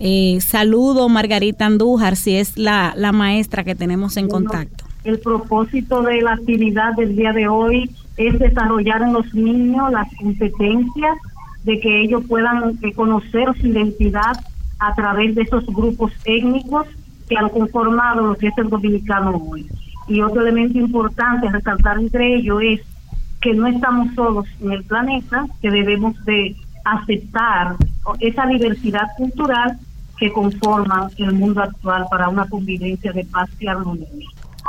Eh, 0.00 0.38
saludo 0.40 1.08
Margarita 1.08 1.66
Andújar, 1.66 2.16
si 2.16 2.36
es 2.36 2.58
la, 2.58 2.94
la 2.96 3.12
maestra 3.12 3.62
que 3.62 3.74
tenemos 3.74 4.16
en 4.16 4.28
Bueno, 4.28 4.50
contacto. 4.50 4.84
El 5.04 5.18
propósito 5.18 6.02
de 6.02 6.22
la 6.22 6.34
actividad 6.34 6.94
del 6.94 7.14
día 7.16 7.32
de 7.32 7.48
hoy 7.48 7.90
es 8.16 8.38
desarrollar 8.38 9.02
en 9.02 9.12
los 9.12 9.32
niños 9.34 9.92
las 9.92 10.08
competencias 10.16 11.16
de 11.64 11.80
que 11.80 12.02
ellos 12.02 12.24
puedan 12.28 12.76
conocer 12.94 13.48
su 13.60 13.68
identidad 13.68 14.32
a 14.78 14.94
través 14.94 15.34
de 15.34 15.42
esos 15.42 15.64
grupos 15.66 16.12
étnicos 16.24 16.86
que 17.32 17.38
han 17.38 17.48
conformado 17.48 18.26
lo 18.26 18.34
que 18.34 18.48
es 18.48 18.58
el 18.58 18.68
dominicano 18.68 19.42
hoy. 19.48 19.66
Y 20.06 20.20
otro 20.20 20.42
elemento 20.42 20.78
importante 20.78 21.48
a 21.48 21.52
resaltar 21.52 21.98
entre 21.98 22.36
ellos 22.36 22.60
es 22.62 22.80
que 23.40 23.54
no 23.54 23.66
estamos 23.66 24.14
solos 24.14 24.46
en 24.60 24.72
el 24.72 24.84
planeta, 24.84 25.46
que 25.62 25.70
debemos 25.70 26.22
de 26.26 26.54
aceptar 26.84 27.76
esa 28.20 28.46
diversidad 28.46 29.06
cultural 29.16 29.78
que 30.18 30.30
conforman 30.30 31.08
el 31.16 31.32
mundo 31.32 31.62
actual 31.62 32.04
para 32.10 32.28
una 32.28 32.46
convivencia 32.48 33.12
de 33.12 33.24
paz 33.24 33.48
y 33.58 33.66
armonía. 33.66 34.06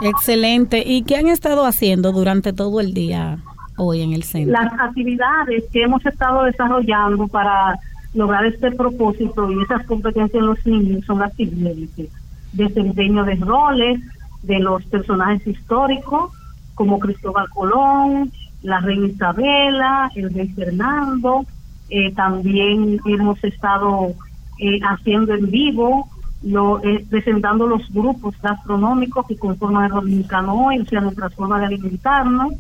Excelente. 0.02 0.84
¿Y 0.86 1.04
qué 1.04 1.18
han 1.18 1.28
estado 1.28 1.66
haciendo 1.66 2.14
durante 2.14 2.54
todo 2.54 2.80
el 2.80 2.94
día 2.94 3.40
hoy 3.76 4.02
en 4.02 4.14
el 4.14 4.24
centro? 4.24 4.54
Las 4.54 4.72
actividades 4.80 5.66
que 5.72 5.84
hemos 5.84 6.06
estado 6.06 6.44
desarrollando 6.44 7.28
para 7.28 7.78
lograr 8.14 8.46
este 8.46 8.72
propósito 8.72 9.52
y 9.52 9.62
esas 9.64 9.86
competencias 9.86 10.40
en 10.40 10.46
los 10.46 10.66
niños 10.66 11.06
son 11.06 11.20
las 11.20 11.34
siguientes. 11.34 12.10
Desempeño 12.54 13.24
de 13.24 13.36
roles 13.36 14.00
de 14.44 14.60
los 14.60 14.84
personajes 14.86 15.46
históricos 15.48 16.32
como 16.76 17.00
Cristóbal 17.00 17.50
Colón, 17.50 18.32
la 18.62 18.80
reina 18.80 19.08
Isabela, 19.08 20.12
el 20.16 20.34
rey 20.34 20.48
Fernando. 20.50 21.46
Eh, 21.90 22.12
también 22.14 23.00
hemos 23.06 23.44
estado 23.44 24.14
eh, 24.60 24.80
haciendo 24.82 25.34
en 25.34 25.52
vivo, 25.52 26.08
lo, 26.42 26.84
eh, 26.84 27.06
presentando 27.10 27.68
los 27.68 27.82
grupos 27.94 28.36
gastronómicos 28.42 29.28
que 29.28 29.38
conforman 29.38 29.86
el 29.86 29.92
dominicano 29.92 30.66
hoy, 30.66 30.80
o 30.80 30.86
sea, 30.86 31.02
nuestra 31.02 31.30
forma 31.30 31.60
de 31.60 31.68
alimentarnos 31.68 32.54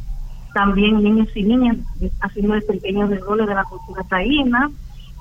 también 0.53 1.01
niños 1.01 1.29
y 1.33 1.41
niñas 1.41 1.77
haciendo 2.21 2.53
desempeño 2.53 3.07
de 3.07 3.17
roles 3.17 3.47
de 3.47 3.55
la 3.55 3.63
cultura 3.63 4.03
taína, 4.03 4.69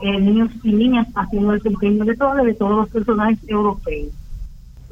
niños 0.03 0.51
y 0.63 0.73
niñas 0.73 1.07
haciendo 1.15 1.53
desempeño 1.53 2.05
de 2.05 2.15
roles 2.17 2.45
de 2.45 2.55
todos 2.55 2.77
los 2.77 2.89
personajes 2.91 3.39
europeos. 3.49 4.13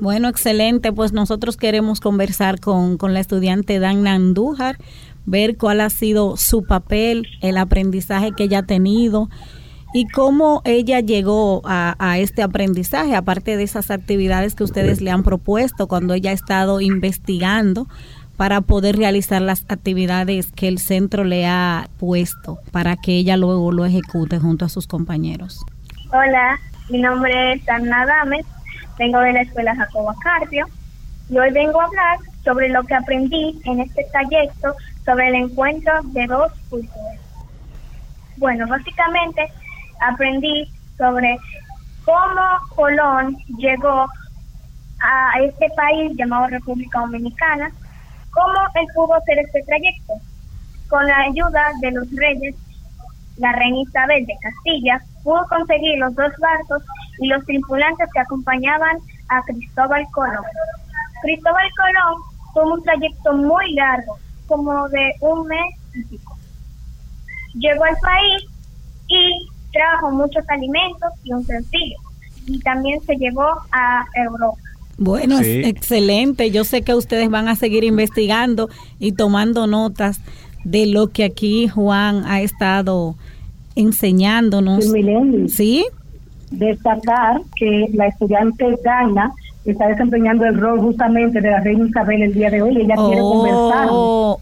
Bueno, 0.00 0.28
excelente. 0.28 0.92
Pues 0.92 1.12
nosotros 1.12 1.56
queremos 1.56 2.00
conversar 2.00 2.58
con, 2.58 2.96
con 2.96 3.12
la 3.12 3.20
estudiante 3.20 3.78
Dagna 3.78 4.14
Andújar, 4.14 4.76
ver 5.26 5.56
cuál 5.56 5.80
ha 5.80 5.90
sido 5.90 6.36
su 6.36 6.64
papel, 6.64 7.26
el 7.42 7.58
aprendizaje 7.58 8.32
que 8.32 8.44
ella 8.44 8.60
ha 8.60 8.62
tenido 8.62 9.28
y 9.92 10.06
cómo 10.08 10.62
ella 10.64 11.00
llegó 11.00 11.62
a, 11.64 11.96
a 11.98 12.18
este 12.18 12.42
aprendizaje, 12.42 13.14
aparte 13.14 13.56
de 13.56 13.64
esas 13.64 13.90
actividades 13.90 14.54
que 14.54 14.64
ustedes 14.64 15.00
le 15.00 15.10
han 15.10 15.22
propuesto 15.22 15.88
cuando 15.88 16.14
ella 16.14 16.30
ha 16.30 16.34
estado 16.34 16.80
investigando 16.80 17.88
para 18.36 18.62
poder 18.62 18.96
realizar 18.96 19.42
las 19.42 19.66
actividades 19.68 20.50
que 20.52 20.68
el 20.68 20.78
centro 20.78 21.24
le 21.24 21.46
ha 21.46 21.88
puesto 21.98 22.58
para 22.70 22.96
que 22.96 23.12
ella 23.18 23.36
luego 23.36 23.70
lo 23.70 23.84
ejecute 23.84 24.38
junto 24.38 24.64
a 24.64 24.70
sus 24.70 24.86
compañeros. 24.86 25.62
Hola, 26.10 26.58
mi 26.88 27.02
nombre 27.02 27.52
es 27.52 27.68
Ana 27.68 28.06
Dames, 28.06 28.46
vengo 28.98 29.18
de 29.20 29.32
la 29.32 29.42
escuela 29.42 29.76
Jacoba 29.76 30.14
Carpio 30.22 30.66
y 31.28 31.38
hoy 31.38 31.50
vengo 31.52 31.80
a 31.80 31.84
hablar 31.84 32.18
sobre 32.44 32.68
lo 32.68 32.82
que 32.84 32.94
aprendí 32.94 33.60
en 33.64 33.80
este 33.80 34.04
trayecto 34.12 34.74
sobre 35.04 35.28
el 35.28 35.34
encuentro 35.36 35.92
de 36.04 36.26
dos 36.26 36.52
culturas. 36.68 37.20
Bueno, 38.36 38.66
básicamente 38.66 39.50
aprendí 40.00 40.70
sobre 40.96 41.38
cómo 42.04 42.42
Colón 42.74 43.36
llegó 43.58 44.08
a 45.02 45.40
este 45.40 45.68
país 45.76 46.12
llamado 46.16 46.48
República 46.48 47.00
Dominicana, 47.00 47.70
cómo 48.32 48.58
él 48.74 48.86
pudo 48.94 49.14
hacer 49.14 49.38
este 49.38 49.62
trayecto. 49.62 50.14
Con 50.88 51.06
la 51.06 51.20
ayuda 51.20 51.70
de 51.80 51.92
los 51.92 52.10
reyes, 52.10 52.54
la 53.36 53.52
reina 53.52 53.78
Isabel 53.78 54.26
de 54.26 54.34
Castilla 54.40 55.00
pudo 55.22 55.46
conseguir 55.48 55.98
los 55.98 56.14
dos 56.14 56.32
barcos 56.38 56.82
y 57.20 57.28
los 57.28 57.44
tripulantes 57.44 58.08
que 58.12 58.20
acompañaban 58.20 58.98
a 59.28 59.42
Cristóbal 59.42 60.06
Colón. 60.12 60.44
Cristóbal 61.22 61.68
Colón 61.76 62.22
tuvo 62.54 62.74
un 62.74 62.82
trayecto 62.82 63.32
muy 63.34 63.72
largo, 63.74 64.18
como 64.46 64.88
de 64.88 65.12
un 65.20 65.46
mes 65.46 65.74
y 65.94 66.04
pico. 66.04 66.36
Llegó 67.54 67.84
al 67.84 67.96
país 68.00 68.44
y 69.08 69.46
trajo 69.72 70.10
muchos 70.10 70.44
alimentos 70.48 71.12
y 71.24 71.32
un 71.32 71.44
sencillo. 71.44 71.96
Y 72.46 72.58
también 72.60 73.00
se 73.02 73.16
llevó 73.16 73.46
a 73.72 74.04
Europa. 74.14 74.58
Bueno, 74.98 75.38
Sí. 75.38 75.60
es 75.60 75.66
excelente. 75.68 76.50
Yo 76.50 76.64
sé 76.64 76.82
que 76.82 76.94
ustedes 76.94 77.30
van 77.30 77.48
a 77.48 77.56
seguir 77.56 77.84
investigando 77.84 78.68
y 78.98 79.12
tomando 79.12 79.66
notas 79.66 80.20
de 80.64 80.86
lo 80.86 81.08
que 81.08 81.24
aquí 81.24 81.68
Juan 81.68 82.24
ha 82.26 82.40
estado 82.40 83.14
enseñándonos. 83.76 84.84
¿Sí? 85.48 85.86
Destacar 86.50 87.40
que 87.56 87.86
la 87.94 88.06
estudiante 88.06 88.64
Dana 88.84 89.32
está 89.64 89.86
desempeñando 89.88 90.44
el 90.46 90.58
rol 90.58 90.80
justamente 90.80 91.40
de 91.40 91.50
la 91.50 91.60
reina 91.60 91.86
Isabel 91.86 92.22
el 92.22 92.34
día 92.34 92.50
de 92.50 92.62
hoy. 92.62 92.76
Ella 92.76 92.94
quiere 92.96 93.20
Oh, 93.20 93.32
conversar 93.32 93.88
oh. 93.90 94.38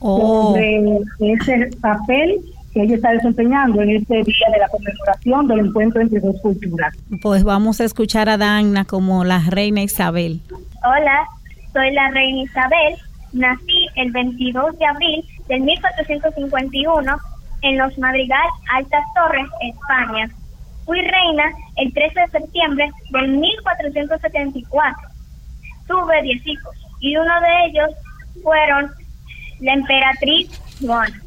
sobre 0.54 0.98
ese 1.20 1.70
papel 1.80 2.40
que 2.72 2.82
ella 2.82 2.96
está 2.96 3.10
desempeñando 3.12 3.82
en 3.82 3.90
este 3.90 4.14
día 4.22 4.46
de 4.52 4.58
la 4.58 4.68
conmemoración 4.68 5.48
del 5.48 5.58
encuentro 5.60 6.00
entre 6.00 6.20
dos 6.20 6.36
culturas. 6.40 6.94
Pues 7.22 7.42
vamos 7.44 7.80
a 7.80 7.84
escuchar 7.84 8.28
a 8.28 8.36
Dagna 8.36 8.84
como 8.84 9.24
la 9.24 9.40
reina 9.48 9.82
Isabel. 9.82 10.40
Hola, 10.84 11.26
soy 11.72 11.92
la 11.92 12.10
reina 12.10 12.42
Isabel. 12.42 12.94
Nací 13.32 13.86
el 13.96 14.10
22 14.12 14.78
de 14.78 14.86
abril 14.86 15.24
del 15.48 15.60
1451 15.62 17.16
en 17.62 17.78
Los 17.78 17.98
Madrigal, 17.98 18.46
Altas 18.74 19.04
Torres, 19.14 19.46
España. 19.62 20.30
Fui 20.88 21.02
reina 21.02 21.44
el 21.76 21.92
13 21.92 22.18
de 22.18 22.40
septiembre 22.40 22.90
del 23.10 23.28
1474. 23.28 25.08
Tuve 25.86 26.22
10 26.22 26.46
hijos 26.46 26.74
y 27.00 27.14
uno 27.14 27.40
de 27.42 27.66
ellos 27.66 27.90
fueron 28.42 28.90
la 29.60 29.74
emperatriz 29.74 30.48
Juana. 30.80 31.20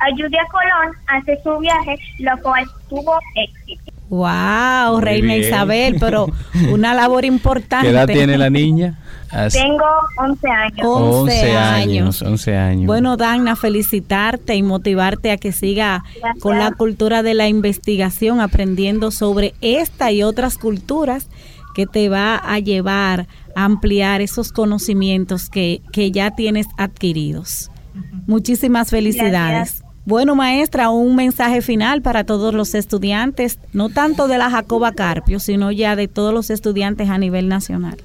Ayudé 0.00 0.36
a 0.40 0.46
Colón 0.46 0.96
a 1.06 1.16
hacer 1.18 1.38
su 1.44 1.56
viaje, 1.58 1.96
lo 2.18 2.36
cual 2.42 2.64
tuvo 2.88 3.16
éxito. 3.36 3.92
Wow, 4.08 4.94
Muy 4.94 5.02
reina 5.02 5.34
bien. 5.34 5.46
Isabel, 5.46 5.96
pero 6.00 6.26
una 6.72 6.92
labor 6.92 7.24
importante. 7.24 7.86
¿Qué 7.86 7.92
edad 7.92 8.08
tiene 8.08 8.36
la 8.36 8.50
niña? 8.50 8.98
As- 9.32 9.52
Tengo 9.52 9.84
11 10.18 10.48
años. 10.48 10.80
Oh. 10.86 11.20
11 11.22 11.32
11 11.40 11.56
años. 11.56 12.22
11 12.22 12.56
años. 12.56 12.86
Bueno, 12.86 13.16
Dagna, 13.16 13.56
felicitarte 13.56 14.54
y 14.56 14.62
motivarte 14.62 15.30
a 15.30 15.36
que 15.36 15.52
siga 15.52 16.02
Gracias. 16.20 16.42
con 16.42 16.58
la 16.58 16.72
cultura 16.72 17.22
de 17.22 17.34
la 17.34 17.48
investigación, 17.48 18.40
aprendiendo 18.40 19.10
sobre 19.10 19.54
esta 19.60 20.10
y 20.12 20.22
otras 20.22 20.58
culturas 20.58 21.28
que 21.74 21.86
te 21.86 22.08
va 22.08 22.34
a 22.36 22.58
llevar 22.58 23.28
a 23.54 23.64
ampliar 23.64 24.20
esos 24.20 24.52
conocimientos 24.52 25.48
que, 25.48 25.82
que 25.92 26.10
ya 26.10 26.32
tienes 26.32 26.66
adquiridos. 26.76 27.70
Muchísimas 28.26 28.90
felicidades. 28.90 29.82
Bueno, 30.06 30.34
maestra, 30.34 30.90
un 30.90 31.14
mensaje 31.14 31.62
final 31.62 32.02
para 32.02 32.24
todos 32.24 32.54
los 32.54 32.74
estudiantes, 32.74 33.58
no 33.72 33.90
tanto 33.90 34.26
de 34.28 34.38
la 34.38 34.50
Jacoba 34.50 34.92
Carpio, 34.92 35.38
sino 35.38 35.70
ya 35.70 35.94
de 35.94 36.08
todos 36.08 36.32
los 36.34 36.50
estudiantes 36.50 37.08
a 37.10 37.18
nivel 37.18 37.48
nacional. 37.48 37.98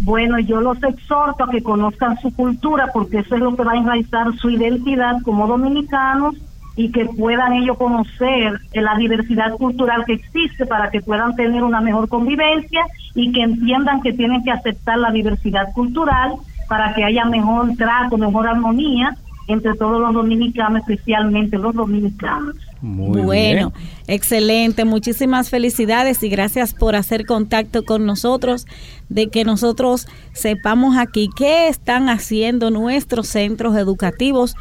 Bueno, 0.00 0.38
yo 0.38 0.60
los 0.60 0.82
exhorto 0.82 1.44
a 1.44 1.50
que 1.50 1.62
conozcan 1.62 2.18
su 2.20 2.32
cultura 2.34 2.90
porque 2.92 3.18
eso 3.18 3.34
es 3.34 3.40
lo 3.40 3.56
que 3.56 3.64
va 3.64 3.72
a 3.72 3.76
enraizar 3.76 4.32
su 4.36 4.50
identidad 4.50 5.20
como 5.22 5.46
dominicanos 5.46 6.36
y 6.76 6.92
que 6.92 7.06
puedan 7.06 7.54
ellos 7.54 7.76
conocer 7.76 8.60
la 8.72 8.96
diversidad 8.96 9.52
cultural 9.56 10.04
que 10.04 10.12
existe 10.12 10.64
para 10.64 10.90
que 10.90 11.00
puedan 11.00 11.34
tener 11.34 11.64
una 11.64 11.80
mejor 11.80 12.08
convivencia 12.08 12.86
y 13.16 13.32
que 13.32 13.42
entiendan 13.42 14.00
que 14.00 14.12
tienen 14.12 14.44
que 14.44 14.52
aceptar 14.52 14.98
la 14.98 15.10
diversidad 15.10 15.72
cultural 15.72 16.34
para 16.68 16.94
que 16.94 17.02
haya 17.02 17.24
mejor 17.24 17.74
trato, 17.76 18.16
mejor 18.16 18.46
armonía 18.46 19.16
entre 19.48 19.74
todos 19.74 20.00
los 20.00 20.14
dominicanos, 20.14 20.82
especialmente 20.82 21.58
los 21.58 21.74
dominicanos. 21.74 22.54
Muy 22.80 23.22
bueno, 23.22 23.72
excelente. 24.06 24.84
Muchísimas 24.84 25.50
felicidades 25.50 26.22
y 26.22 26.28
gracias 26.28 26.74
por 26.74 26.94
hacer 26.94 27.26
contacto 27.26 27.84
con 27.84 28.06
nosotros, 28.06 28.66
de 29.08 29.28
que 29.28 29.44
nosotros 29.44 30.06
sepamos 30.32 30.96
aquí 30.96 31.28
qué 31.36 31.68
están 31.68 32.08
haciendo 32.08 32.70
nuestros 32.70 33.28
centros 33.28 33.76
educativos 33.76 34.54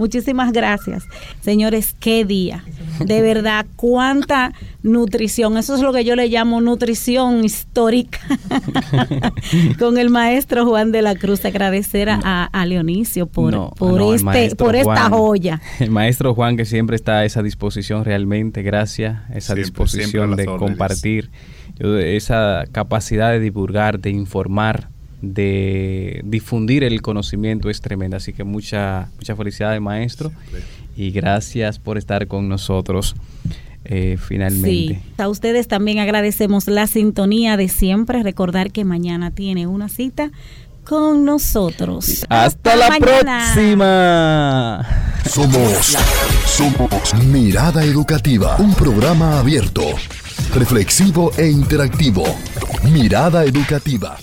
Muchísimas 0.00 0.52
gracias. 0.52 1.04
Señores, 1.42 1.94
qué 2.00 2.24
día. 2.24 2.64
De 3.00 3.20
verdad, 3.20 3.66
cuánta 3.76 4.54
nutrición. 4.82 5.58
Eso 5.58 5.74
es 5.74 5.82
lo 5.82 5.92
que 5.92 6.06
yo 6.06 6.16
le 6.16 6.28
llamo 6.28 6.62
nutrición 6.62 7.44
histórica. 7.44 8.18
Con 9.78 9.98
el 9.98 10.08
maestro 10.08 10.64
Juan 10.64 10.90
de 10.90 11.02
la 11.02 11.16
Cruz. 11.16 11.44
Agradecer 11.44 12.08
a, 12.08 12.44
a 12.44 12.64
Leonicio 12.64 13.26
por, 13.26 13.74
por, 13.74 14.00
este, 14.14 14.56
por 14.56 14.74
esta 14.74 15.10
joya. 15.10 15.60
El 15.80 15.90
maestro 15.90 16.34
Juan 16.34 16.56
que 16.56 16.64
siempre 16.64 16.96
está 16.96 17.18
a 17.18 17.26
esa 17.26 17.42
disposición 17.42 18.02
realmente. 18.02 18.62
Gracias. 18.62 19.18
Esa 19.34 19.54
disposición 19.54 20.34
de 20.34 20.46
compartir. 20.46 21.30
Esa 21.78 22.64
capacidad 22.72 23.32
de 23.32 23.40
divulgar, 23.40 24.00
de 24.00 24.08
informar 24.08 24.88
de 25.22 26.20
difundir 26.24 26.84
el 26.84 27.02
conocimiento 27.02 27.70
es 27.70 27.80
tremenda. 27.80 28.18
Así 28.18 28.32
que 28.32 28.44
mucha, 28.44 29.10
mucha 29.16 29.36
felicidad, 29.36 29.78
maestro, 29.80 30.32
y 30.96 31.10
gracias 31.10 31.78
por 31.78 31.98
estar 31.98 32.26
con 32.26 32.48
nosotros. 32.48 33.14
Eh, 33.84 34.18
finalmente. 34.18 35.00
A 35.16 35.28
ustedes 35.28 35.66
también 35.66 35.98
agradecemos 35.98 36.68
la 36.68 36.86
sintonía 36.86 37.56
de 37.56 37.68
siempre. 37.68 38.22
Recordar 38.22 38.72
que 38.72 38.84
mañana 38.84 39.30
tiene 39.30 39.66
una 39.66 39.88
cita 39.88 40.30
con 40.84 41.24
nosotros. 41.24 42.24
Hasta, 42.28 42.76
la 42.76 42.88
próxima. 42.98 44.86
Somos, 45.28 45.96
somos 46.46 47.14
Mirada 47.26 47.84
Educativa, 47.84 48.56
un 48.56 48.74
programa 48.74 49.38
abierto, 49.38 49.82
reflexivo 50.54 51.30
e 51.36 51.48
interactivo. 51.48 52.24
Mirada 52.92 53.44
Educativa. 53.44 54.18